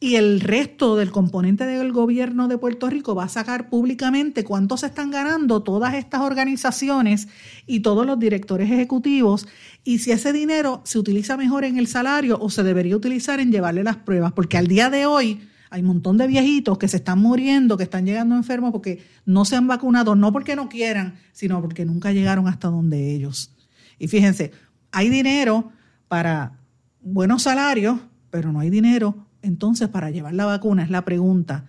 [0.00, 4.76] y el resto del componente del gobierno de Puerto Rico va a sacar públicamente cuánto
[4.76, 7.26] se están ganando todas estas organizaciones
[7.66, 9.48] y todos los directores ejecutivos
[9.82, 13.50] y si ese dinero se utiliza mejor en el salario o se debería utilizar en
[13.50, 15.40] llevarle las pruebas, porque al día de hoy
[15.70, 19.44] Hay un montón de viejitos que se están muriendo, que están llegando enfermos porque no
[19.44, 23.52] se han vacunado, no porque no quieran, sino porque nunca llegaron hasta donde ellos.
[23.98, 24.52] Y fíjense,
[24.98, 25.70] hay dinero
[26.08, 26.58] para
[27.00, 31.66] buenos salarios, pero no hay dinero entonces para llevar la vacuna, es la pregunta.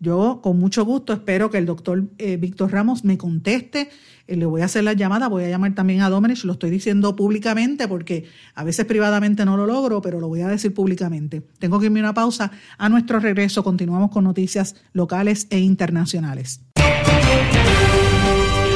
[0.00, 3.90] Yo con mucho gusto espero que el doctor eh, Víctor Ramos me conteste.
[4.26, 6.70] Eh, le voy a hacer la llamada, voy a llamar también a Domenech, lo estoy
[6.70, 11.42] diciendo públicamente porque a veces privadamente no lo logro, pero lo voy a decir públicamente.
[11.58, 12.52] Tengo que irme a una pausa.
[12.78, 16.62] A nuestro regreso continuamos con noticias locales e internacionales.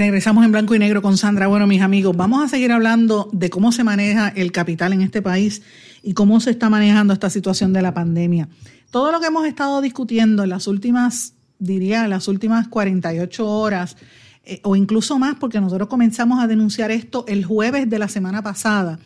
[0.00, 1.46] Regresamos en blanco y negro con Sandra.
[1.46, 5.20] Bueno, mis amigos, vamos a seguir hablando de cómo se maneja el capital en este
[5.20, 5.60] país
[6.02, 8.48] y cómo se está manejando esta situación de la pandemia.
[8.90, 13.98] Todo lo que hemos estado discutiendo en las últimas, diría, las últimas 48 horas,
[14.46, 18.42] eh, o incluso más, porque nosotros comenzamos a denunciar esto el jueves de la semana
[18.42, 19.00] pasada.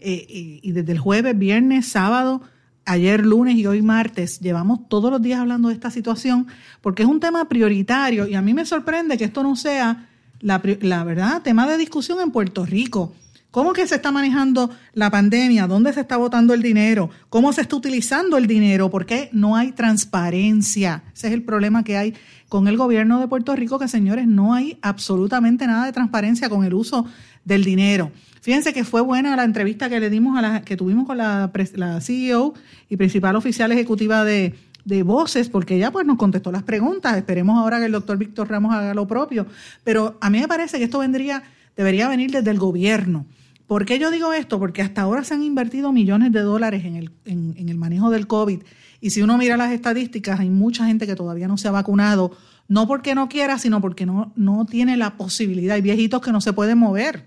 [0.00, 2.40] Eh, y, desde el jueves, viernes, sábado,
[2.86, 6.46] ayer lunes y hoy martes, llevamos todos los días hablando de esta situación,
[6.80, 10.08] porque es un tema prioritario y a mí me sorprende que esto no sea,
[10.40, 13.12] la, la verdad, tema de discusión en Puerto Rico.
[13.50, 15.66] ¿Cómo que se está manejando la pandemia?
[15.66, 17.08] ¿Dónde se está botando el dinero?
[17.30, 18.90] ¿Cómo se está utilizando el dinero?
[18.90, 21.02] ¿Por qué no hay transparencia?
[21.14, 22.14] Ese es el problema que hay
[22.50, 26.64] con el gobierno de Puerto Rico, que señores, no hay absolutamente nada de transparencia con
[26.64, 27.06] el uso
[27.44, 28.12] del dinero.
[28.42, 31.50] Fíjense que fue buena la entrevista que le dimos a la que tuvimos con la,
[31.74, 32.54] la CEO
[32.88, 34.54] y principal oficial ejecutiva de,
[34.88, 37.16] de Voces, porque ella pues nos contestó las preguntas.
[37.16, 39.46] Esperemos ahora que el doctor Víctor Ramos haga lo propio.
[39.84, 41.42] Pero a mí me parece que esto vendría,
[41.76, 43.26] debería venir desde el gobierno.
[43.66, 44.58] ¿Por qué yo digo esto?
[44.58, 48.26] Porque hasta ahora se han invertido millones de dólares en el, en el manejo del
[48.26, 48.60] COVID
[49.00, 52.36] y si uno mira las estadísticas, hay mucha gente que todavía no se ha vacunado,
[52.66, 55.76] no porque no quiera, sino porque no, no tiene la posibilidad.
[55.76, 57.26] Hay viejitos que no se pueden mover.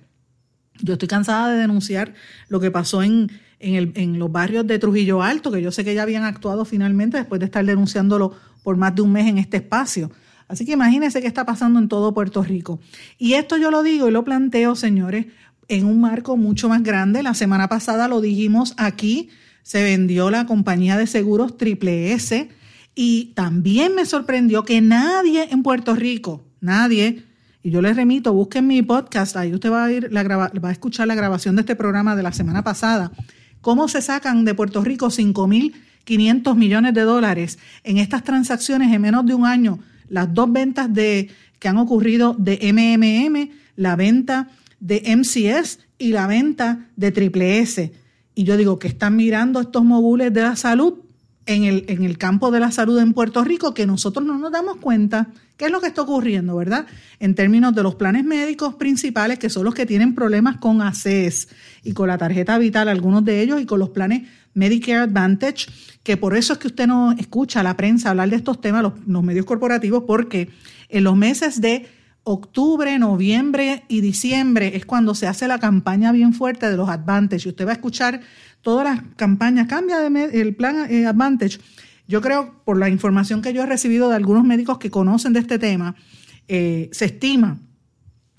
[0.81, 2.13] Yo estoy cansada de denunciar
[2.49, 6.03] lo que pasó en, en, los barrios de Trujillo Alto, que yo sé que ya
[6.03, 10.11] habían actuado finalmente después de estar denunciándolo por más de un mes en este espacio.
[10.47, 12.79] Así que imagínense qué está pasando en todo Puerto Rico.
[13.17, 15.27] Y esto yo lo digo y lo planteo, señores,
[15.67, 17.23] en un marco mucho más grande.
[17.23, 19.29] La semana pasada lo dijimos aquí
[19.63, 22.49] se vendió la compañía de seguros Triple S
[22.95, 27.23] y también me sorprendió que nadie en Puerto Rico, nadie,
[27.63, 30.71] y yo les remito, busquen mi podcast, ahí usted va a, ir la va a
[30.71, 33.11] escuchar la grabación de este programa de la semana pasada,
[33.61, 39.25] cómo se sacan de Puerto Rico 5.500 millones de dólares en estas transacciones en menos
[39.25, 45.03] de un año, las dos ventas de, que han ocurrido de MMM, la venta de
[45.15, 47.93] MCS y la venta de Triple S.
[48.33, 50.95] Y yo digo que están mirando estos mogules de la salud
[51.53, 54.51] en el, en el campo de la salud en Puerto Rico que nosotros no nos
[54.51, 56.87] damos cuenta qué es lo que está ocurriendo, ¿verdad?
[57.19, 61.49] En términos de los planes médicos principales, que son los que tienen problemas con ACES
[61.83, 65.67] y con la tarjeta vital, algunos de ellos, y con los planes Medicare Advantage,
[66.01, 68.81] que por eso es que usted no escucha a la prensa hablar de estos temas,
[68.81, 70.49] los, los medios corporativos, porque
[70.89, 71.87] en los meses de
[72.23, 77.47] octubre, noviembre y diciembre es cuando se hace la campaña bien fuerte de los Advantage.
[77.47, 78.21] Y usted va a escuchar
[78.61, 81.59] todas las campañas, cambia de el plan eh, Advantage.
[82.07, 85.39] Yo creo, por la información que yo he recibido de algunos médicos que conocen de
[85.39, 85.95] este tema,
[86.47, 87.59] eh, se estima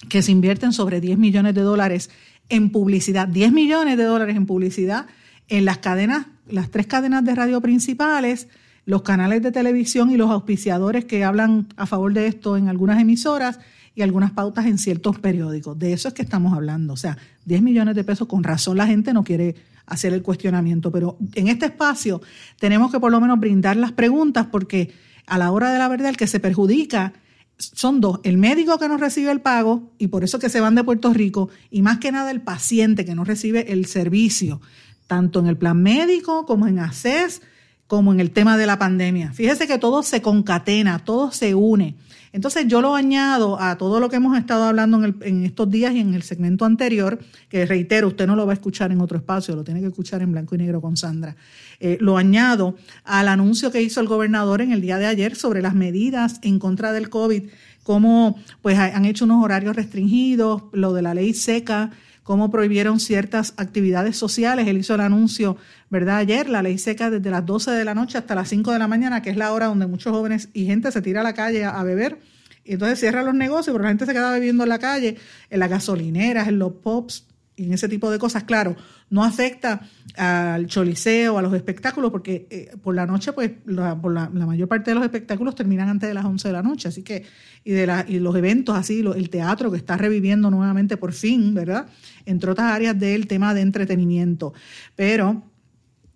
[0.08, 2.10] que se invierten sobre 10 millones de dólares
[2.48, 5.06] en publicidad, 10 millones de dólares en publicidad
[5.48, 8.48] en las cadenas, las tres cadenas de radio principales,
[8.84, 13.00] los canales de televisión y los auspiciadores que hablan a favor de esto en algunas
[13.00, 13.60] emisoras
[13.94, 15.78] y algunas pautas en ciertos periódicos.
[15.78, 16.94] De eso es que estamos hablando.
[16.94, 19.54] O sea, 10 millones de pesos, con razón la gente no quiere
[19.92, 22.22] hacer el cuestionamiento, pero en este espacio
[22.58, 24.90] tenemos que por lo menos brindar las preguntas porque
[25.26, 27.12] a la hora de la verdad el que se perjudica
[27.58, 30.74] son dos, el médico que no recibe el pago y por eso que se van
[30.74, 34.60] de Puerto Rico y más que nada el paciente que no recibe el servicio,
[35.06, 37.42] tanto en el plan médico como en ACES
[37.86, 39.32] como en el tema de la pandemia.
[39.34, 41.96] Fíjese que todo se concatena, todo se une.
[42.32, 46.00] Entonces yo lo añado a todo lo que hemos estado hablando en, estos días y
[46.00, 47.18] en el segmento anterior,
[47.48, 50.22] que reitero, usted no lo va a escuchar en otro espacio, lo tiene que escuchar
[50.22, 51.36] en blanco y negro con Sandra.
[51.78, 55.60] Eh, lo añado al anuncio que hizo el gobernador en el día de ayer sobre
[55.60, 57.44] las medidas en contra del COVID,
[57.82, 61.90] cómo pues han hecho unos horarios restringidos, lo de la ley seca,
[62.22, 64.66] cómo prohibieron ciertas actividades sociales.
[64.68, 65.56] Él hizo el anuncio,
[65.90, 66.18] ¿verdad?
[66.18, 68.88] Ayer, la ley seca desde las 12 de la noche hasta las 5 de la
[68.88, 71.64] mañana, que es la hora donde muchos jóvenes y gente se tira a la calle
[71.64, 72.18] a, beber.
[72.64, 75.16] Y entonces cierra los negocios, pero la gente se queda bebiendo en la calle,
[75.50, 77.31] en las gasolineras, en los y
[77.64, 78.76] en ese tipo de cosas, claro,
[79.10, 79.82] no afecta
[80.16, 84.68] al choliseo, a los espectáculos, porque eh, por la noche, pues la, por la, mayor
[84.68, 87.24] parte de los espectáculos terminan antes de las 11 de la noche, así que,
[87.64, 91.86] y, de la, los eventos así, el teatro que está reviviendo nuevamente por fin, ¿verdad?
[92.26, 94.52] Entre otras áreas del tema de entretenimiento.
[94.96, 95.42] Pero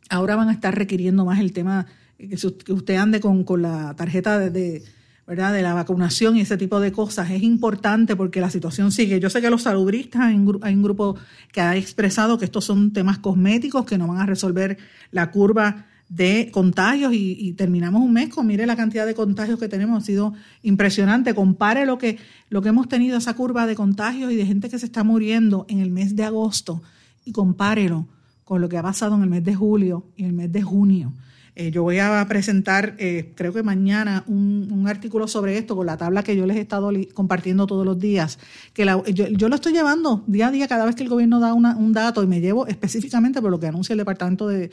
[0.08, 1.86] ahora van a estar requiriendo más el tema,
[2.18, 4.82] que, usted ande con, con la tarjeta de
[5.26, 5.52] ¿verdad?
[5.52, 9.18] de la vacunación y ese tipo de cosas es importante porque la situación sigue.
[9.18, 11.16] Yo sé que los salubristas, hay un, grupo
[11.52, 14.78] que ha expresado que estos son temas cosméticos que no van a resolver
[15.10, 19.68] la curva de contagios y, terminamos un mes con, mire la cantidad de contagios que
[19.68, 21.34] tenemos, ha sido impresionante.
[21.34, 24.78] Compare lo que, lo que hemos tenido, esa curva de contagios y de gente que
[24.78, 26.82] se está muriendo en el mes de agosto
[27.24, 28.06] y compárelo
[28.44, 31.12] con lo que ha pasado en el mes de julio y el mes de junio.
[31.58, 35.96] Eh, yo voy a presentar, eh, creo que mañana, un, artículo sobre esto con la
[35.96, 38.38] tabla que yo les he estado compartiendo todos los días.
[38.74, 41.92] Que yo, lo estoy llevando día a día cada vez que el gobierno da un
[41.92, 44.70] dato y me llevo específicamente por lo que anuncia el Departamento de,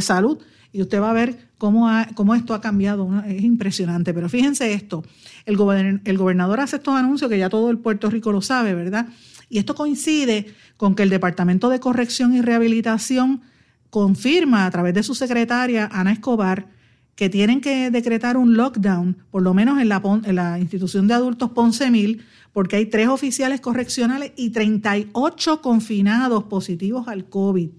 [0.00, 0.38] Salud
[0.72, 3.22] y usted va a ver cómo, cómo esto ha cambiado.
[3.26, 4.14] Es impresionante.
[4.14, 5.02] Pero fíjense esto,
[5.44, 9.08] el gobernador hace estos anuncios que ya todo el Puerto Rico lo sabe, ¿verdad?
[9.48, 13.42] Y esto coincide con que el Departamento de Corrección y Rehabilitación
[13.90, 16.68] confirma a través de su secretaria, Ana Escobar,
[17.14, 21.14] que tienen que decretar un lockdown, por lo menos en la, en la institución de
[21.14, 27.70] adultos Ponce Mil, porque hay tres oficiales correccionales y 38 confinados positivos al COVID.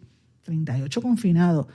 [0.43, 1.67] 38 confinados.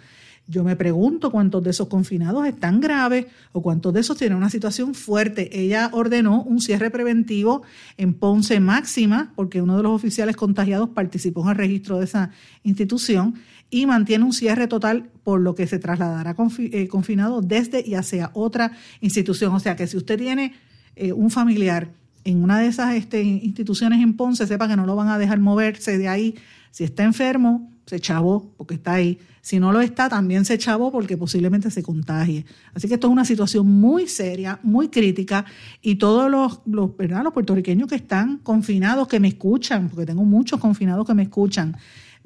[0.48, 4.48] Yo me pregunto cuántos de esos confinados están graves o cuántos de esos tienen una
[4.48, 5.60] situación fuerte.
[5.60, 7.62] Ella ordenó un cierre preventivo
[7.96, 12.30] en Ponce Máxima, porque uno de los oficiales contagiados participó en el registro de esa
[12.62, 13.34] institución
[13.70, 18.30] y mantiene un cierre total por lo que se trasladará eh, confinado desde y hacia
[18.34, 19.54] otra institución.
[19.54, 20.54] O sea que si usted tiene
[20.94, 21.88] eh, un familiar
[22.24, 25.38] en una de esas este, instituciones en Ponce, sepa que no lo van a dejar
[25.38, 26.34] moverse de ahí.
[26.70, 29.18] Si está enfermo, se chavó porque está ahí.
[29.40, 32.44] Si no lo está, también se chavó porque posiblemente se contagie.
[32.74, 35.44] Así que esto es una situación muy seria, muy crítica
[35.80, 37.22] y todos los, ¿verdad?
[37.22, 41.76] los puertorriqueños que están confinados, que me escuchan, porque tengo muchos confinados que me escuchan,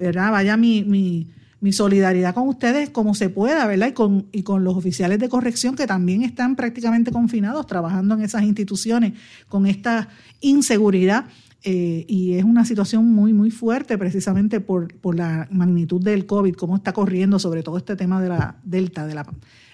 [0.01, 0.33] ¿verdad?
[0.33, 1.29] Vaya mi, mi,
[1.61, 3.89] mi solidaridad con ustedes como se pueda, ¿verdad?
[3.89, 8.23] Y con, y con los oficiales de corrección que también están prácticamente confinados trabajando en
[8.23, 9.13] esas instituciones
[9.49, 10.09] con esta
[10.41, 11.27] inseguridad.
[11.63, 16.55] Eh, y es una situación muy, muy fuerte precisamente por, por la magnitud del COVID,
[16.55, 19.27] cómo está corriendo sobre todo este tema de la Delta, de la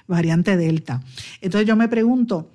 [0.09, 1.01] variante Delta.
[1.41, 2.51] Entonces yo me pregunto,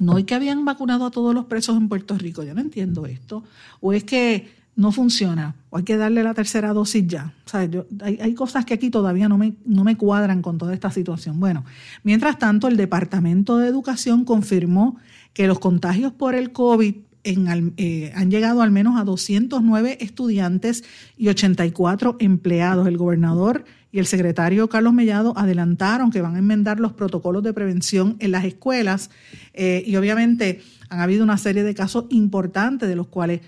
[0.00, 2.42] ¿no es que habían vacunado a todos los presos en Puerto Rico?
[2.42, 3.44] Yo no entiendo esto.
[3.80, 7.34] ¿O es que no funciona, o hay que darle la tercera dosis ya.
[8.00, 11.40] hay, cosas que aquí todavía no me, no me cuadran con toda esta situación.
[11.40, 11.64] Bueno,
[12.04, 14.96] mientras tanto, el Departamento de Educación confirmó
[15.32, 20.84] que los contagios por el COVID eh, han llegado al menos a 209 estudiantes
[21.16, 22.86] y 84 empleados.
[22.86, 27.52] El gobernador y el secretario Carlos Mellado adelantaron que van a enmendar los protocolos de
[27.52, 29.10] prevención en las escuelas
[29.54, 33.40] eh, y obviamente han habido una serie de casos importantes de los cuales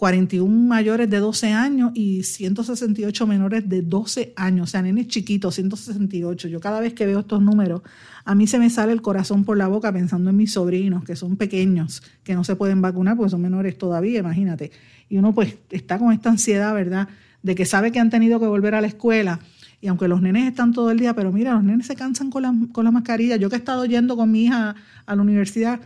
[0.00, 5.56] 41 mayores de 12 años y 168 menores de 12 años, o sea, nenes chiquitos,
[5.56, 6.48] 168.
[6.48, 7.82] Yo cada vez que veo estos números,
[8.24, 11.16] a mí se me sale el corazón por la boca pensando en mis sobrinos, que
[11.16, 14.72] son pequeños, que no se pueden vacunar porque son menores todavía, imagínate.
[15.10, 17.06] Y uno pues está con esta ansiedad, ¿verdad?,
[17.42, 19.40] de que sabe que han tenido que volver a la escuela.
[19.82, 22.42] Y aunque los nenes están todo el día, pero mira, los nenes se cansan con
[22.42, 23.36] la, con la mascarilla.
[23.36, 25.78] Yo que he estado yendo con mi hija a la universidad,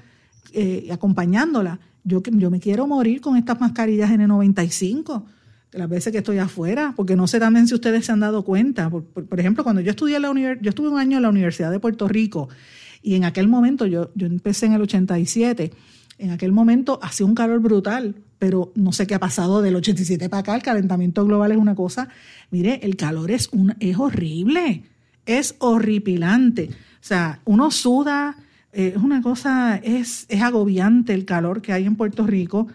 [0.52, 5.24] eh, acompañándola, yo, yo me quiero morir con estas mascarillas N95
[5.72, 8.44] de las veces que estoy afuera, porque no sé también si ustedes se han dado
[8.44, 8.90] cuenta.
[8.90, 12.06] Por, ejemplo, cuando yo estudié la yo estuve un año en la Universidad de Puerto
[12.06, 12.48] Rico
[13.02, 15.72] y en aquel momento, yo, yo empecé en el 87,
[16.18, 20.28] en aquel momento hacía un calor brutal, pero no sé qué ha pasado del 87
[20.28, 22.08] para acá, el calentamiento global es una cosa,
[22.50, 24.84] mire, el calor es, un, es horrible,
[25.26, 26.70] es horripilante.
[26.70, 28.36] O sea, uno suda,
[28.74, 32.66] eh, es una cosa, es, es agobiante el calor que hay en Puerto Rico.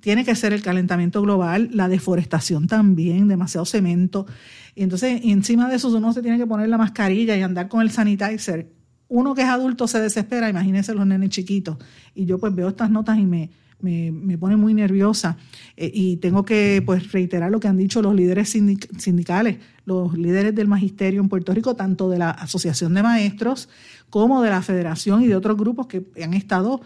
[0.00, 4.26] Tiene que ser el calentamiento global, la deforestación también, demasiado cemento.
[4.74, 7.80] Y entonces, encima de eso, uno se tiene que poner la mascarilla y andar con
[7.80, 8.70] el sanitizer.
[9.08, 11.78] Uno que es adulto se desespera, imagínense los nenes chiquitos.
[12.14, 13.50] Y yo pues veo estas notas y me,
[13.80, 15.36] me, me pone muy nerviosa.
[15.76, 20.54] Eh, y tengo que pues reiterar lo que han dicho los líderes sindicales, los líderes
[20.54, 23.68] del magisterio en Puerto Rico, tanto de la Asociación de Maestros
[24.10, 26.80] como de la Federación y de otros grupos que han estado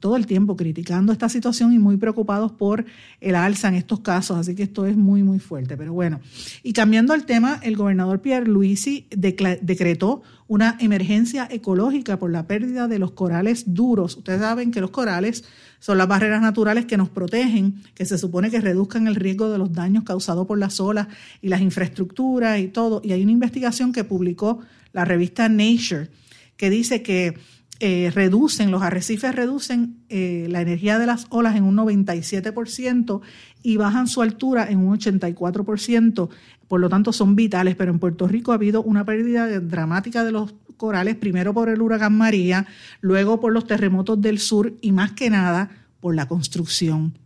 [0.00, 2.84] todo el tiempo criticando esta situación y muy preocupados por
[3.20, 5.76] el alza en estos casos, así que esto es muy, muy fuerte.
[5.76, 6.20] Pero bueno,
[6.62, 12.88] y cambiando el tema, el gobernador Pierre Luisi decretó una emergencia ecológica por la pérdida
[12.88, 14.16] de los corales duros.
[14.16, 15.44] Ustedes saben que los corales
[15.80, 19.58] son las barreras naturales que nos protegen, que se supone que reduzcan el riesgo de
[19.58, 21.08] los daños causados por las olas
[21.42, 23.00] y las infraestructuras y todo.
[23.04, 24.60] Y hay una investigación que publicó
[24.92, 26.08] la revista Nature
[26.56, 27.34] que dice que
[27.80, 33.20] eh, reducen, los arrecifes reducen eh, la energía de las olas en un 97%
[33.62, 36.28] y bajan su altura en un 84%,
[36.68, 40.32] por lo tanto son vitales, pero en Puerto Rico ha habido una pérdida dramática de
[40.32, 42.66] los corales, primero por el huracán María,
[43.00, 45.70] luego por los terremotos del sur y más que nada
[46.00, 47.18] por la construcción.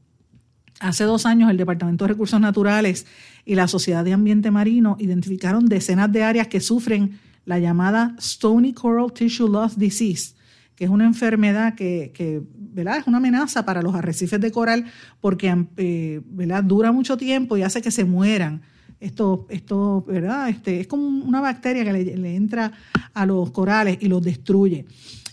[0.81, 3.07] Hace dos años el Departamento de Recursos Naturales
[3.45, 8.73] y la Sociedad de Ambiente Marino identificaron decenas de áreas que sufren la llamada Stony
[8.73, 10.35] Coral Tissue Loss Disease,
[10.81, 12.97] que es una enfermedad que, ¿verdad?
[12.97, 14.87] es una amenaza para los arrecifes de coral
[15.21, 16.65] porque eh, ¿verdad?
[16.65, 18.63] dura mucho tiempo y hace que se mueran.
[18.99, 20.49] Esto, esto ¿verdad?
[20.49, 22.73] Este, es como una bacteria que le, entra
[23.13, 24.87] a los corales y los destruye.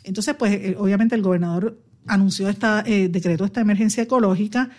[0.04, 4.70] Entonces, pues eh, obviamente el gobernador anunció esta, eh, decretó esta emergencia ecológica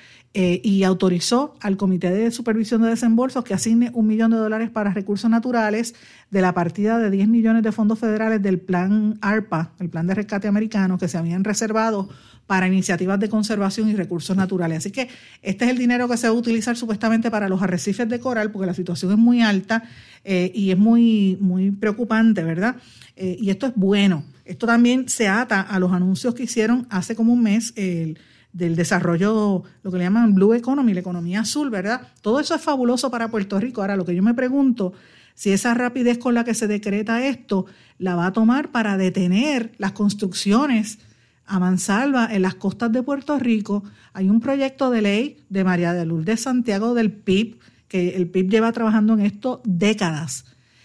[0.41, 4.71] eh, y autorizó al Comité de Supervisión de Desembolsos que asigne un millón de dólares
[4.71, 5.97] para recursos naturales
[6.31, 10.15] de la partida de 10 millones de fondos federales del plan ARPA, el plan de
[10.15, 12.09] rescate americano, que se habían reservado
[12.47, 14.79] para iniciativas de conservación y recursos naturales.
[14.79, 15.09] Así que
[15.43, 18.53] este es el dinero que se va a utilizar supuestamente para los arrecifes de coral,
[18.53, 19.83] porque la situación es muy alta
[20.23, 22.77] eh, y es muy, muy preocupante, ¿verdad?
[23.17, 24.23] Eh, y esto es bueno.
[24.45, 28.21] Esto también se ata a los anuncios que hicieron hace como un mes el
[28.53, 32.03] del desarrollo, lo que le llaman Blue Economy, la economía azul, ¿verdad?
[32.23, 33.81] Todo eso es fabuloso para Puerto Rico.
[33.81, 34.93] Ahora, lo que yo me pregunto,
[35.35, 37.67] si esa rapidez con la que se decreta esto
[37.99, 40.99] la va a tomar para detener las construcciones
[41.49, 43.83] a mansalva en las costas de Puerto Rico.
[44.13, 48.51] Hay un proyecto de ley de María de Lourdes Santiago del PIB, que el PIB
[48.51, 50.45] lleva trabajando en esto décadas.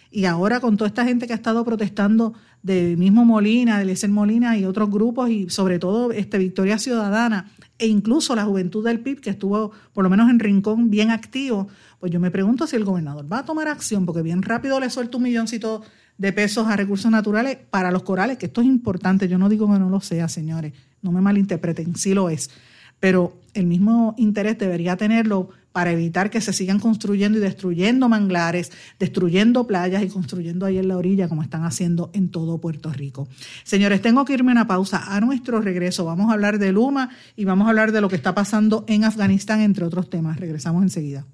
[0.10, 2.34] Y ahora con toda esta gente que ha estado protestando
[2.64, 7.52] de mismo Molina, de Eliezer Molina y otros grupos, y sobre todo este Victoria Ciudadana,
[7.78, 11.68] e incluso la juventud del PIB, que estuvo por lo menos en Rincón bien activo,
[12.00, 14.90] pues yo me pregunto si el gobernador va a tomar acción, porque bien rápido le
[14.90, 15.84] suelta un milloncito
[16.18, 19.72] de pesos a recursos naturales para los corales, que esto es importante, yo no digo
[19.72, 22.50] que no lo sea, señores, no me malinterpreten, sí lo es,
[23.00, 28.72] pero el mismo interés debería tenerlo para evitar que se sigan construyendo y destruyendo manglares,
[29.00, 33.28] destruyendo playas y construyendo ahí en la orilla como están haciendo en todo Puerto Rico.
[33.64, 35.14] Señores, tengo que irme a una pausa.
[35.14, 38.16] A nuestro regreso vamos a hablar de Luma y vamos a hablar de lo que
[38.16, 40.40] está pasando en Afganistán, entre otros temas.
[40.40, 41.26] Regresamos enseguida.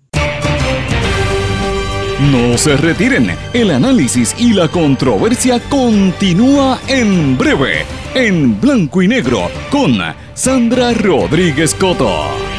[2.32, 9.50] No se retiren, el análisis y la controversia continúa en breve, en blanco y negro,
[9.72, 9.98] con
[10.34, 12.59] Sandra Rodríguez Coto.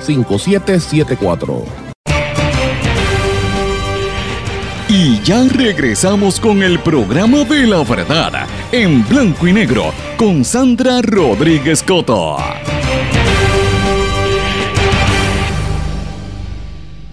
[0.00, 1.90] 5774
[4.92, 11.00] Y ya regresamos con el programa de la verdad en blanco y negro con Sandra
[11.00, 12.36] Rodríguez Coto.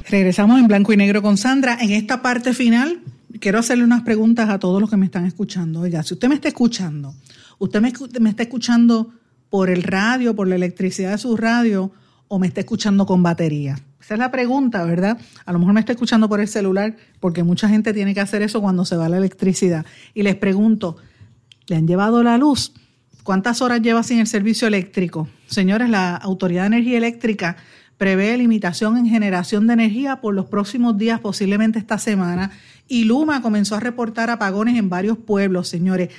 [0.09, 1.77] Regresamos en blanco y negro con Sandra.
[1.79, 3.01] En esta parte final
[3.39, 5.81] quiero hacerle unas preguntas a todos los que me están escuchando.
[5.81, 7.13] Oiga, si usted me está escuchando,
[7.59, 9.13] usted me, me está escuchando
[9.49, 11.91] por el radio, por la electricidad de su radio
[12.27, 13.79] o me está escuchando con batería.
[14.01, 15.17] Esa es la pregunta, ¿verdad?
[15.45, 18.41] A lo mejor me está escuchando por el celular, porque mucha gente tiene que hacer
[18.41, 19.85] eso cuando se va la electricidad.
[20.13, 20.97] Y les pregunto,
[21.67, 22.73] ¿le han llevado la luz?
[23.23, 25.27] ¿Cuántas horas lleva sin el servicio eléctrico?
[25.47, 27.57] Señores, la Autoridad de Energía Eléctrica
[27.97, 32.51] prevé limitación en generación de energía por los próximos días, posiblemente esta semana,
[32.87, 36.09] y Luma comenzó a reportar apagones en varios pueblos, señores.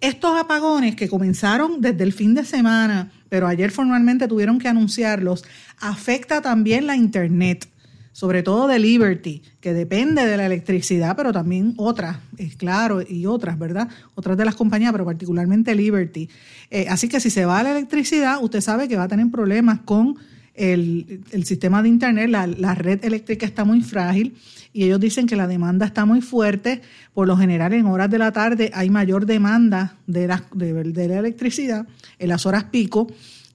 [0.00, 5.44] Estos apagones que comenzaron desde el fin de semana, pero ayer formalmente tuvieron que anunciarlos,
[5.78, 7.68] afecta también la Internet,
[8.12, 13.26] sobre todo de Liberty, que depende de la electricidad, pero también otras, es claro, y
[13.26, 13.88] otras, ¿verdad?
[14.14, 16.30] Otras de las compañías, pero particularmente Liberty.
[16.70, 19.80] Eh, así que si se va la electricidad, usted sabe que va a tener problemas
[19.80, 20.16] con
[20.56, 24.34] el, sistema de Internet, la, red eléctrica está muy frágil
[24.72, 26.82] y ellos dicen que la demanda está muy fuerte.
[27.14, 31.18] Por lo general, en horas de la tarde hay mayor demanda de la, de, la
[31.18, 31.86] electricidad
[32.18, 33.06] en las horas pico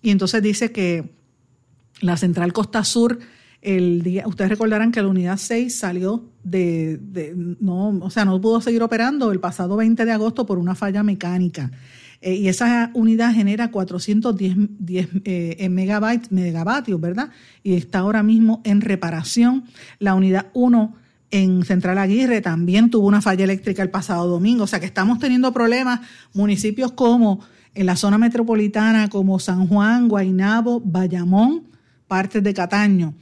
[0.01, 1.09] y entonces dice que
[2.01, 3.19] la central Costa Sur
[3.61, 8.41] el día, ustedes recordarán que la unidad 6 salió de, de, no, o sea, no
[8.41, 11.71] pudo seguir operando el pasado 20 de agosto por una falla mecánica.
[12.21, 14.57] Eh, y esa unidad genera 410
[15.25, 17.31] eh, megabytes, megavatios, ¿verdad?
[17.63, 19.65] Y está ahora mismo en reparación.
[19.99, 20.95] La unidad 1
[21.31, 25.17] en Central Aguirre también tuvo una falla eléctrica el pasado domingo, o sea que estamos
[25.17, 26.01] teniendo problemas
[26.33, 27.39] municipios como
[27.73, 31.63] en la zona metropolitana como San Juan, Guaynabo, Bayamón,
[32.07, 33.13] partes de Cataño.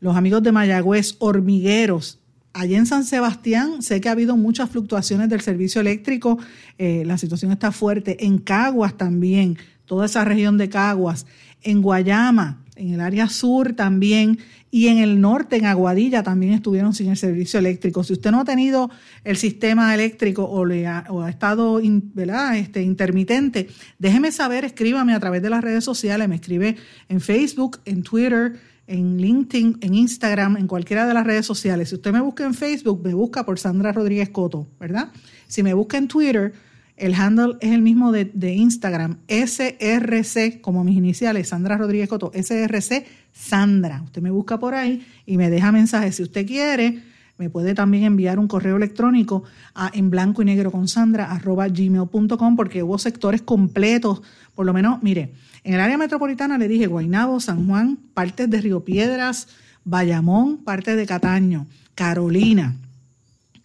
[0.00, 2.20] Los amigos de Mayagüez, Hormigueros,
[2.58, 6.38] Allí en San Sebastián sé que ha habido muchas fluctuaciones del servicio eléctrico,
[6.78, 8.24] eh, la situación está fuerte.
[8.24, 11.26] En Caguas también, toda esa región de Caguas.
[11.62, 14.38] En Guayama, en el área sur también.
[14.70, 18.02] Y en el norte, en Aguadilla, también estuvieron sin el servicio eléctrico.
[18.04, 18.90] Si usted no ha tenido
[19.24, 25.20] el sistema eléctrico o, le ha, o ha estado Este, intermitente, déjeme saber, escríbame a
[25.20, 26.76] través de las redes sociales, me escribe
[27.10, 28.54] en Facebook, en Twitter
[28.86, 31.88] en LinkedIn, en Instagram, en cualquiera de las redes sociales.
[31.88, 35.10] Si usted me busca en Facebook, me busca por Sandra Rodríguez Coto, ¿verdad?
[35.48, 36.52] Si me busca en Twitter,
[36.96, 43.06] el handle es el mismo de, Instagram, SRC, como mis iniciales, Sandra Rodríguez Coto, SRC
[43.32, 44.02] Sandra.
[44.02, 46.16] Usted me busca por ahí y me deja mensajes.
[46.16, 47.02] Si usted quiere,
[47.36, 51.68] me puede también enviar un correo electrónico a en blanco y negro con Sandra arroba
[51.68, 54.22] gmail.com porque hubo sectores completos,
[54.54, 55.34] por lo menos, mire,
[55.66, 59.48] en el área metropolitana le dije Guaynabo, San Juan, partes de Río Piedras,
[59.84, 62.76] Bayamón, parte de Cataño, Carolina.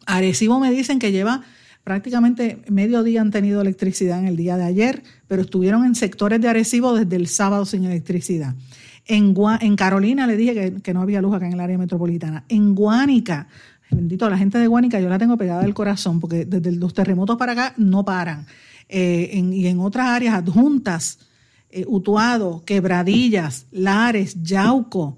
[0.08, 1.44] Arecibo me dicen que lleva
[1.84, 6.42] prácticamente medio día han tenido electricidad en el día de ayer, pero estuvieron en sectores
[6.42, 8.56] de Arecibo desde el sábado sin electricidad.
[9.06, 12.46] En, en Carolina le dije que, que, no había luz acá en el área metropolitana.
[12.50, 13.48] En Guánica,
[13.92, 17.38] bendito, la gente de Guánica yo la tengo pegada al corazón porque desde los terremotos
[17.38, 18.48] para acá no paran.
[18.90, 21.20] Eh, y en otras áreas adjuntas
[21.72, 25.18] eh, Utuado, Quebradillas, Lares, Yauco,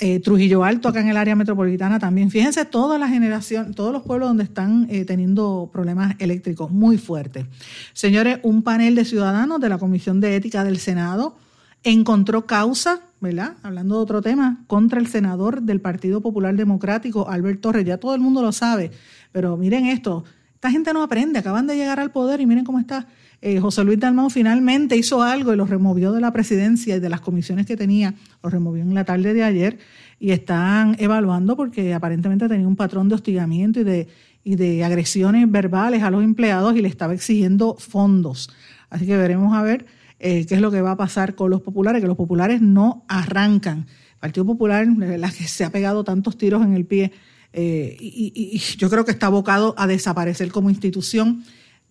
[0.00, 2.30] eh, Trujillo Alto acá en el área metropolitana también.
[2.30, 7.46] Fíjense toda la generación, todos los pueblos donde están eh, teniendo problemas eléctricos muy fuertes.
[7.94, 11.36] Señores, un panel de ciudadanos de la Comisión de Ética del Senado
[11.82, 13.54] encontró causa, ¿verdad?
[13.62, 17.84] Hablando de otro tema, contra el senador del Partido Popular Democrático, Albert Torres.
[17.84, 18.92] Ya todo el mundo lo sabe,
[19.32, 20.22] pero miren esto,
[20.54, 23.08] esta gente no aprende, acaban de llegar al poder y miren cómo está
[23.40, 27.08] eh, José Luis Dalmau finalmente hizo algo y lo removió de la presidencia y de
[27.08, 29.78] las comisiones que tenía, lo removió en la tarde de ayer
[30.18, 34.08] y están evaluando porque aparentemente tenía un patrón de hostigamiento y de,
[34.42, 38.50] y de agresiones verbales a los empleados y le estaba exigiendo fondos.
[38.90, 39.86] Así que veremos a ver
[40.18, 43.04] eh, qué es lo que va a pasar con los populares, que los populares no
[43.06, 43.86] arrancan.
[44.14, 47.12] El Partido Popular, la que se ha pegado tantos tiros en el pie,
[47.52, 51.44] eh, y yo creo que está abocado a desaparecer como institución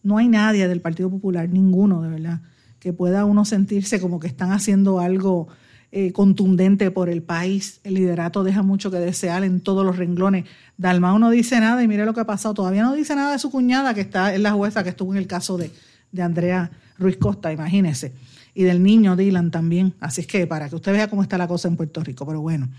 [0.07, 2.39] no hay nadie del Partido Popular, ninguno de verdad,
[2.79, 5.49] que pueda uno sentirse como que están haciendo algo
[5.91, 7.81] eh, contundente por el país.
[7.83, 10.45] El liderato deja mucho que desear en todos los renglones.
[10.77, 12.53] Dalmau no dice nada y mire lo que ha pasado.
[12.53, 15.17] Todavía no dice nada de su cuñada, que está en la jueza, que estuvo en
[15.17, 15.71] el caso de,
[16.13, 18.13] de Andrea Ruiz Costa, imagínese.
[18.53, 19.93] Y del niño Dylan también.
[19.99, 22.25] Así es que para que usted vea cómo está la cosa en Puerto Rico.
[22.25, 22.69] Pero bueno,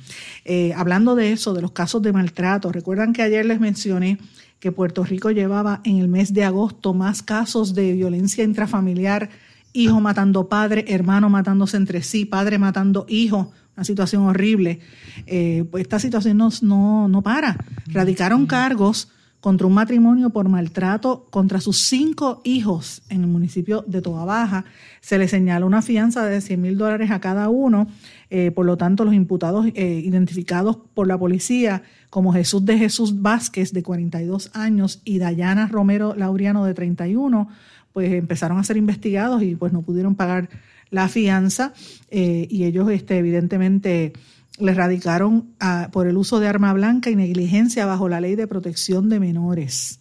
[0.46, 4.18] eh, hablando de eso, de los casos de maltrato, recuerdan que ayer les mencioné
[4.60, 9.30] que Puerto Rico llevaba en el mes de agosto más casos de violencia intrafamiliar,
[9.72, 14.80] hijo matando padre, hermano matándose entre sí, padre matando hijo, una situación horrible.
[15.26, 17.56] Eh, pues esta situación no, no, no para.
[17.86, 19.08] Radicaron cargos
[19.40, 24.64] contra un matrimonio por maltrato contra sus cinco hijos en el municipio de Toa Baja.
[25.00, 27.86] Se le señala una fianza de 100 mil dólares a cada uno.
[28.30, 33.22] Eh, por lo tanto, los imputados eh, identificados por la policía como Jesús de Jesús
[33.22, 37.48] Vázquez, de 42 años, y Dayana Romero Lauriano, de 31,
[37.92, 40.48] pues empezaron a ser investigados y pues no pudieron pagar
[40.90, 41.72] la fianza
[42.10, 44.12] eh, y ellos este, evidentemente
[44.60, 45.54] le radicaron
[45.92, 50.00] por el uso de arma blanca y negligencia bajo la ley de protección de menores.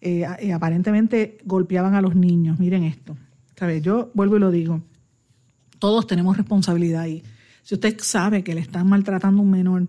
[0.00, 2.58] Eh, aparentemente golpeaban a los niños.
[2.58, 3.16] Miren esto.
[3.82, 4.82] Yo vuelvo y lo digo.
[5.78, 7.22] Todos tenemos responsabilidad ahí.
[7.62, 9.88] Si usted sabe que le están maltratando a un menor,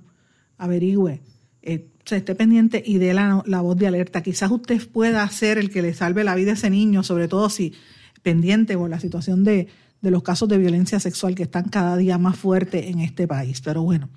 [0.57, 1.22] averigüe,
[1.61, 4.24] eh, se esté pendiente y dé la, la, voz de alerta.
[4.24, 7.49] Quizás usted pueda ser el que le salve la vida a ese niño, sobre todo
[7.49, 7.74] si
[8.22, 9.68] pendiente por la situación de,
[10.01, 13.61] de los casos de violencia sexual que están cada día más fuertes en este país.
[13.61, 14.09] Pero bueno,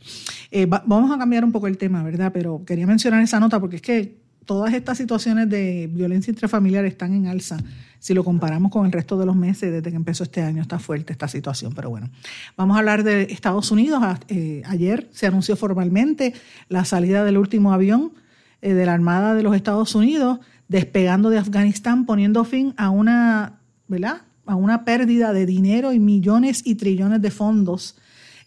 [0.50, 2.30] eh, vamos a cambiar un poco el tema, ¿verdad?
[2.32, 7.12] Pero quería mencionar esa nota porque es que todas estas situaciones de violencia intrafamiliar están
[7.12, 7.58] en alza
[7.98, 10.62] si lo comparamos con el resto de los meses desde que empezó este año.
[10.62, 12.08] Está fuerte esta situación, pero bueno.
[12.56, 14.02] Vamos a hablar de Estados Unidos.
[14.28, 16.32] Eh, ayer se anunció formalmente
[16.68, 18.12] la salida del último avión
[18.62, 23.58] eh, de la Armada de los Estados Unidos despegando de Afganistán, poniendo fin a una,
[23.88, 24.22] ¿verdad?
[24.48, 27.96] A una pérdida de dinero y millones y trillones de fondos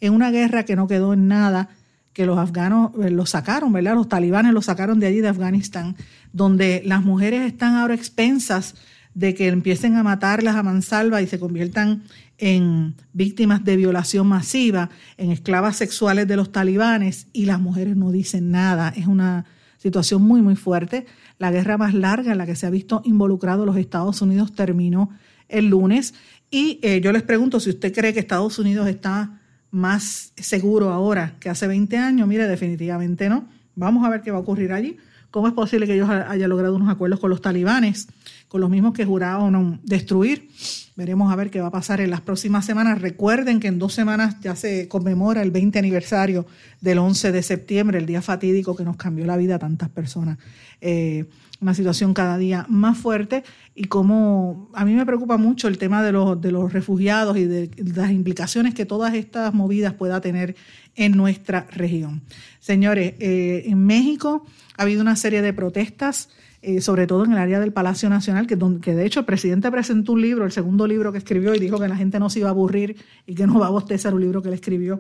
[0.02, 1.70] en una guerra que no quedó en nada,
[2.12, 3.96] que los afganos eh, lo sacaron, ¿verdad?
[3.96, 5.96] Los talibanes lo sacaron de allí, de Afganistán,
[6.34, 8.76] donde las mujeres están ahora expensas
[9.14, 12.04] de que empiecen a matarlas a mansalva y se conviertan
[12.38, 18.12] en víctimas de violación masiva, en esclavas sexuales de los talibanes y las mujeres no
[18.12, 18.92] dicen nada.
[18.96, 19.46] Es una
[19.78, 21.06] situación muy, muy fuerte.
[21.38, 25.12] La guerra más larga en la que se ha visto involucrado los Estados Unidos terminó
[25.52, 26.14] el lunes.
[26.50, 29.40] Y eh, yo les pregunto si usted cree que Estados Unidos está
[29.72, 32.28] más seguro ahora que hace 20 años.
[32.28, 33.48] Mire, definitivamente no.
[33.76, 34.98] Vamos a ver qué va a ocurrir allí.
[35.32, 38.10] ¿Cómo es posible que ellos hayan logrado unos acuerdos con los talibanes,
[38.52, 40.50] con los mismos que juraron destruir?
[40.98, 43.00] Veremos a ver qué va a pasar en las próximas semanas.
[43.00, 46.46] Recuerden que en dos semanas ya se conmemora el 20 aniversario
[46.82, 50.38] del 11 de septiembre, el día fatídico que nos cambió la vida a tantas personas.
[50.82, 51.28] Eh,
[51.62, 56.04] una situación cada día más fuerte y como a mí me preocupa mucho el tema
[56.04, 60.58] de los, de los refugiados y de, las implicaciones que todas estas movidas pueda tener
[60.96, 62.22] en nuestra región.
[62.60, 64.46] Señores, eh, en México
[64.76, 66.28] ha habido una serie de protestas,
[66.62, 69.72] eh, sobre todo en el área del Palacio Nacional, que, que de hecho el presidente
[69.72, 72.40] presentó un libro, el segundo libro que escribió, y dijo que la gente no se
[72.40, 75.00] iba a aburrir y que no va a bostezar un libro que él escribió.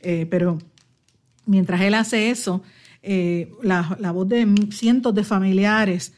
[0.00, 0.58] Eh, pero
[1.44, 2.62] mientras él hace eso,
[3.02, 6.14] eh, la, la, voz de cientos de familiares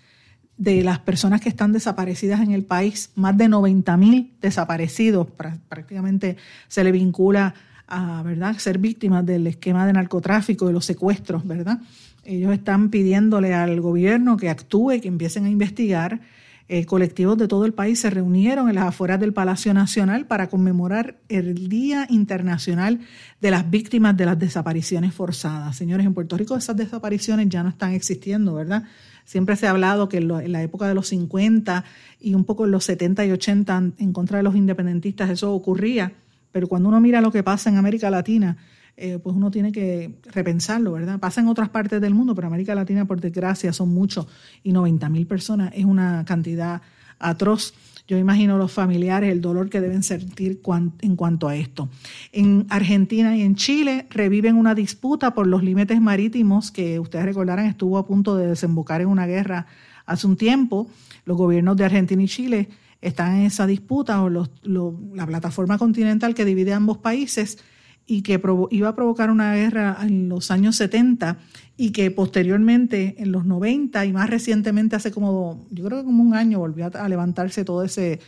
[0.57, 5.27] de las personas que están desaparecidas en el país, más de 90 mil desaparecidos,
[5.69, 6.37] prácticamente
[6.69, 7.55] se le vincula
[7.87, 8.57] a ¿verdad?
[8.59, 11.81] ser víctimas del esquema de narcotráfico, de los secuestros, ¿verdad?
[12.25, 16.21] Ellos están pidiéndole al gobierno que actúe, que empiecen a investigar
[16.67, 20.49] eh, colectivos de todo el país se reunieron en las afueras del Palacio Nacional para
[20.49, 23.01] conmemorar el Día Internacional
[23.43, 25.77] de las Víctimas de las Desapariciones Forzadas.
[25.77, 28.85] Señores, en Puerto Rico esas desapariciones ya no están existiendo, ¿verdad?
[29.27, 31.85] Siempre se ha hablado que en, la época de los 50
[32.19, 36.13] y un poco en los 70 y 80 en contra de los independentistas eso ocurría,
[36.51, 38.57] pero cuando uno mira lo que pasa en América Latina,
[38.97, 41.19] eh, pues uno tiene que repensarlo, ¿verdad?
[41.19, 44.27] Pasa en otras partes del mundo, pero América Latina, por desgracia, son muchos
[44.63, 46.81] y 90 mil personas es una cantidad
[47.19, 47.75] atroz.
[48.07, 50.61] Yo imagino los familiares, el dolor que deben sentir
[51.01, 51.89] en cuanto a esto.
[52.33, 57.67] En Argentina y en Chile reviven una disputa por los límites marítimos que ustedes recordarán
[57.67, 59.67] estuvo a punto de desembocar en una guerra
[60.05, 60.87] hace un tiempo.
[61.25, 62.69] Los gobiernos de Argentina y Chile
[63.01, 67.59] están en esa disputa o la plataforma continental que divide ambos países
[68.07, 68.41] y que
[68.71, 71.39] iba a provocar una guerra en los años 70
[71.77, 76.23] y que posteriormente en los 90 y más recientemente hace como, yo creo que como
[76.23, 78.21] un año volvió a, levantarse todo ese,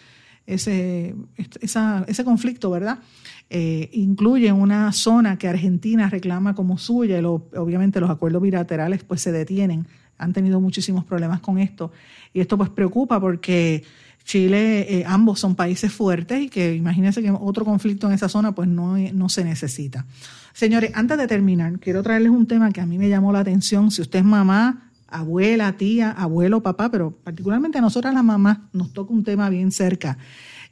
[0.47, 1.15] ese,
[1.59, 3.01] ese conflicto, ¿verdad?
[3.49, 9.21] Eh, incluye una zona que Argentina reclama como suya y obviamente los acuerdos bilaterales pues
[9.21, 9.87] se detienen.
[10.19, 11.93] Han tenido muchísimos problemas con esto
[12.33, 13.85] y esto pues preocupa porque
[14.27, 18.53] Chile, eh, ambos son países fuertes y que imagínense que otro conflicto en esa zona
[18.53, 20.05] pues no, no se necesita.
[20.53, 23.93] Señores, antes de terminar, quiero traerles un tema que a mí me llamó la atención.
[23.93, 28.93] Si usted es mamá, abuela, tía, abuelo, papá, pero particularmente a nosotras las mamás nos
[28.93, 30.19] toca un tema bien cerca.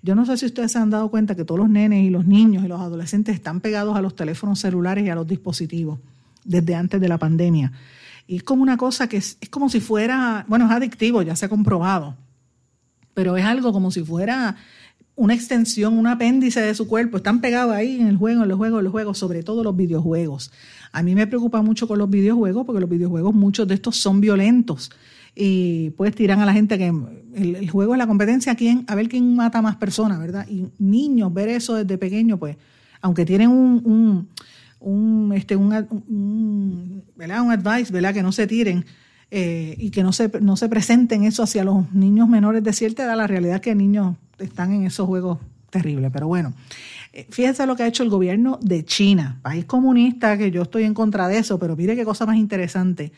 [0.02, 2.26] Yo no sé si ustedes se han dado cuenta que todos los nenes y los
[2.26, 6.00] niños y los adolescentes están pegados a los teléfonos celulares y a los dispositivos
[6.44, 7.70] desde antes de la pandemia.
[8.26, 11.36] Y es como una cosa que es, es como si fuera, bueno, es adictivo, ya
[11.36, 12.16] se ha comprobado
[13.14, 14.56] pero es algo como si fuera
[15.16, 17.18] una extensión, un apéndice de su cuerpo.
[17.18, 19.76] Están pegados ahí en el juego, en los juegos, en los juegos, sobre todo los
[19.76, 20.50] videojuegos.
[20.92, 24.20] A mí me preocupa mucho con los videojuegos porque los videojuegos, muchos de estos son
[24.20, 24.90] violentos.
[25.36, 26.92] y pues tiran a la gente que
[27.34, 30.46] el, juego es la competencia quién, a ver quién mata más personas, ¿verdad?
[30.48, 32.56] Y niños, ver eso desde pequeño, pues,
[33.00, 34.28] aunque tienen un,
[34.80, 37.42] un, este, un, ¿verdad?
[37.42, 38.14] un advice, ¿verdad?
[38.14, 38.84] Que no se tiren
[39.36, 43.02] eh, y que no se, no se presenten eso hacia los niños menores de cierta
[43.02, 46.54] edad, la realidad es que niños están en esos juegos terribles, pero bueno.
[47.12, 50.84] Eh, fíjense lo que ha hecho el gobierno de China, país comunista, que yo estoy
[50.84, 53.10] en contra de eso, pero mire qué cosa más interesante.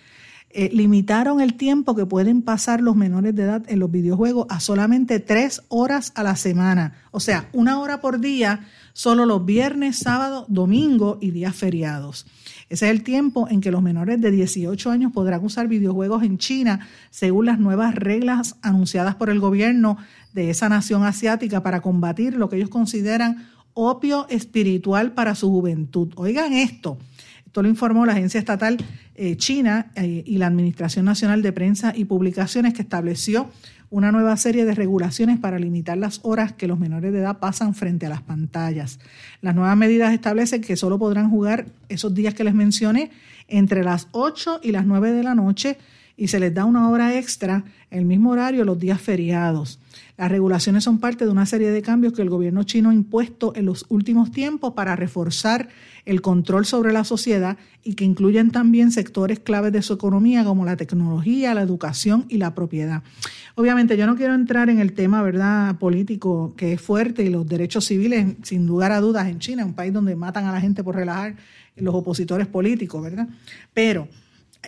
[0.48, 4.58] Eh, limitaron el tiempo que pueden pasar los menores de edad en los videojuegos a
[4.58, 6.94] solamente tres horas a la semana.
[7.10, 12.24] O sea, una hora por día, solo los viernes, sábado, domingo y días feriados.
[12.68, 16.36] Ese es el tiempo en que los menores de 18 años podrán usar videojuegos en
[16.36, 19.98] China, según las nuevas reglas anunciadas por el gobierno
[20.32, 26.12] de esa nación asiática para combatir lo que ellos consideran opio espiritual para su juventud.
[26.16, 26.98] Oigan esto.
[27.44, 28.78] Esto lo informó la Agencia Estatal
[29.14, 33.48] eh, China eh, y la Administración Nacional de Prensa y Publicaciones que estableció
[33.90, 37.74] una nueva serie de regulaciones para limitar las horas que los menores de edad pasan
[37.74, 38.98] frente a las pantallas.
[39.40, 43.10] Las nuevas medidas establecen que solo podrán jugar esos días que les mencioné
[43.48, 45.78] entre las 8 y las 9 de la noche
[46.16, 49.78] y se les da una hora extra, el mismo horario, los días feriados.
[50.16, 53.52] Las regulaciones son parte de una serie de cambios que el gobierno chino ha impuesto
[53.54, 55.68] en los últimos tiempos para reforzar
[56.06, 60.64] el control sobre la sociedad y que incluyen también sectores claves de su economía como
[60.64, 63.02] la tecnología, la educación y la propiedad.
[63.54, 67.46] Obviamente yo no quiero entrar en el tema verdad político que es fuerte y los
[67.46, 70.82] derechos civiles sin lugar a dudas en China, un país donde matan a la gente
[70.82, 71.36] por relajar
[71.76, 73.28] los opositores políticos, ¿verdad?
[73.74, 74.08] Pero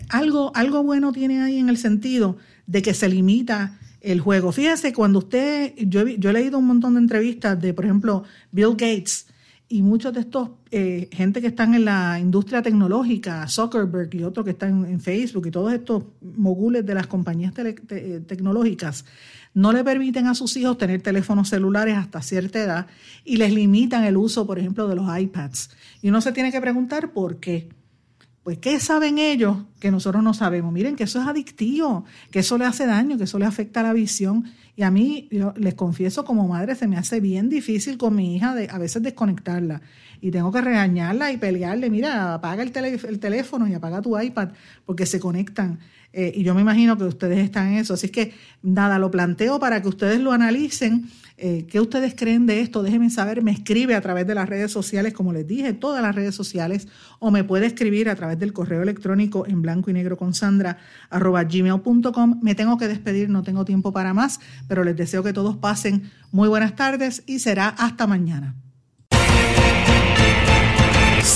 [0.08, 2.36] algo, algo bueno tiene ahí en el sentido
[2.66, 4.52] de que se limita el juego.
[4.52, 8.70] Fíjese, cuando usted, yo yo he leído un montón de entrevistas de, por ejemplo, Bill
[8.70, 9.26] Gates
[9.70, 14.44] y muchos de estos, eh, gente que están en la industria tecnológica, Zuckerberg y otros
[14.44, 19.04] que están en Facebook y todos estos mogules de las compañías eh, tecnológicas,
[19.52, 22.86] no le permiten a sus hijos tener teléfonos celulares hasta cierta edad
[23.24, 25.70] y les limitan el uso, por ejemplo, de los iPads.
[26.00, 27.68] Y uno se tiene que preguntar por qué.
[28.48, 30.72] Pues, ¿qué saben ellos que nosotros no sabemos?
[30.72, 33.92] Miren que eso es adictivo, que eso le hace daño, que eso le afecta la
[33.92, 34.50] visión.
[34.74, 38.34] Y a mí, yo les confieso, como madre, se me hace bien difícil con mi
[38.34, 39.82] hija de, a veces desconectarla.
[40.22, 44.48] Y tengo que regañarla y pelearle, mira, apaga el, el teléfono y apaga tu iPad,
[44.86, 45.78] porque se conectan.
[46.14, 47.92] Eh, y yo me imagino que ustedes están en eso.
[47.92, 48.32] Así que,
[48.62, 52.82] nada, lo planteo para que ustedes lo analicen eh, ¿Qué ustedes creen de esto?
[52.82, 56.14] Déjenme saber, me escribe a través de las redes sociales, como les dije, todas las
[56.14, 56.88] redes sociales,
[57.20, 60.78] o me puede escribir a través del correo electrónico en blanco y negro con Sandra.
[62.42, 66.10] Me tengo que despedir, no tengo tiempo para más, pero les deseo que todos pasen
[66.32, 68.56] muy buenas tardes y será hasta mañana.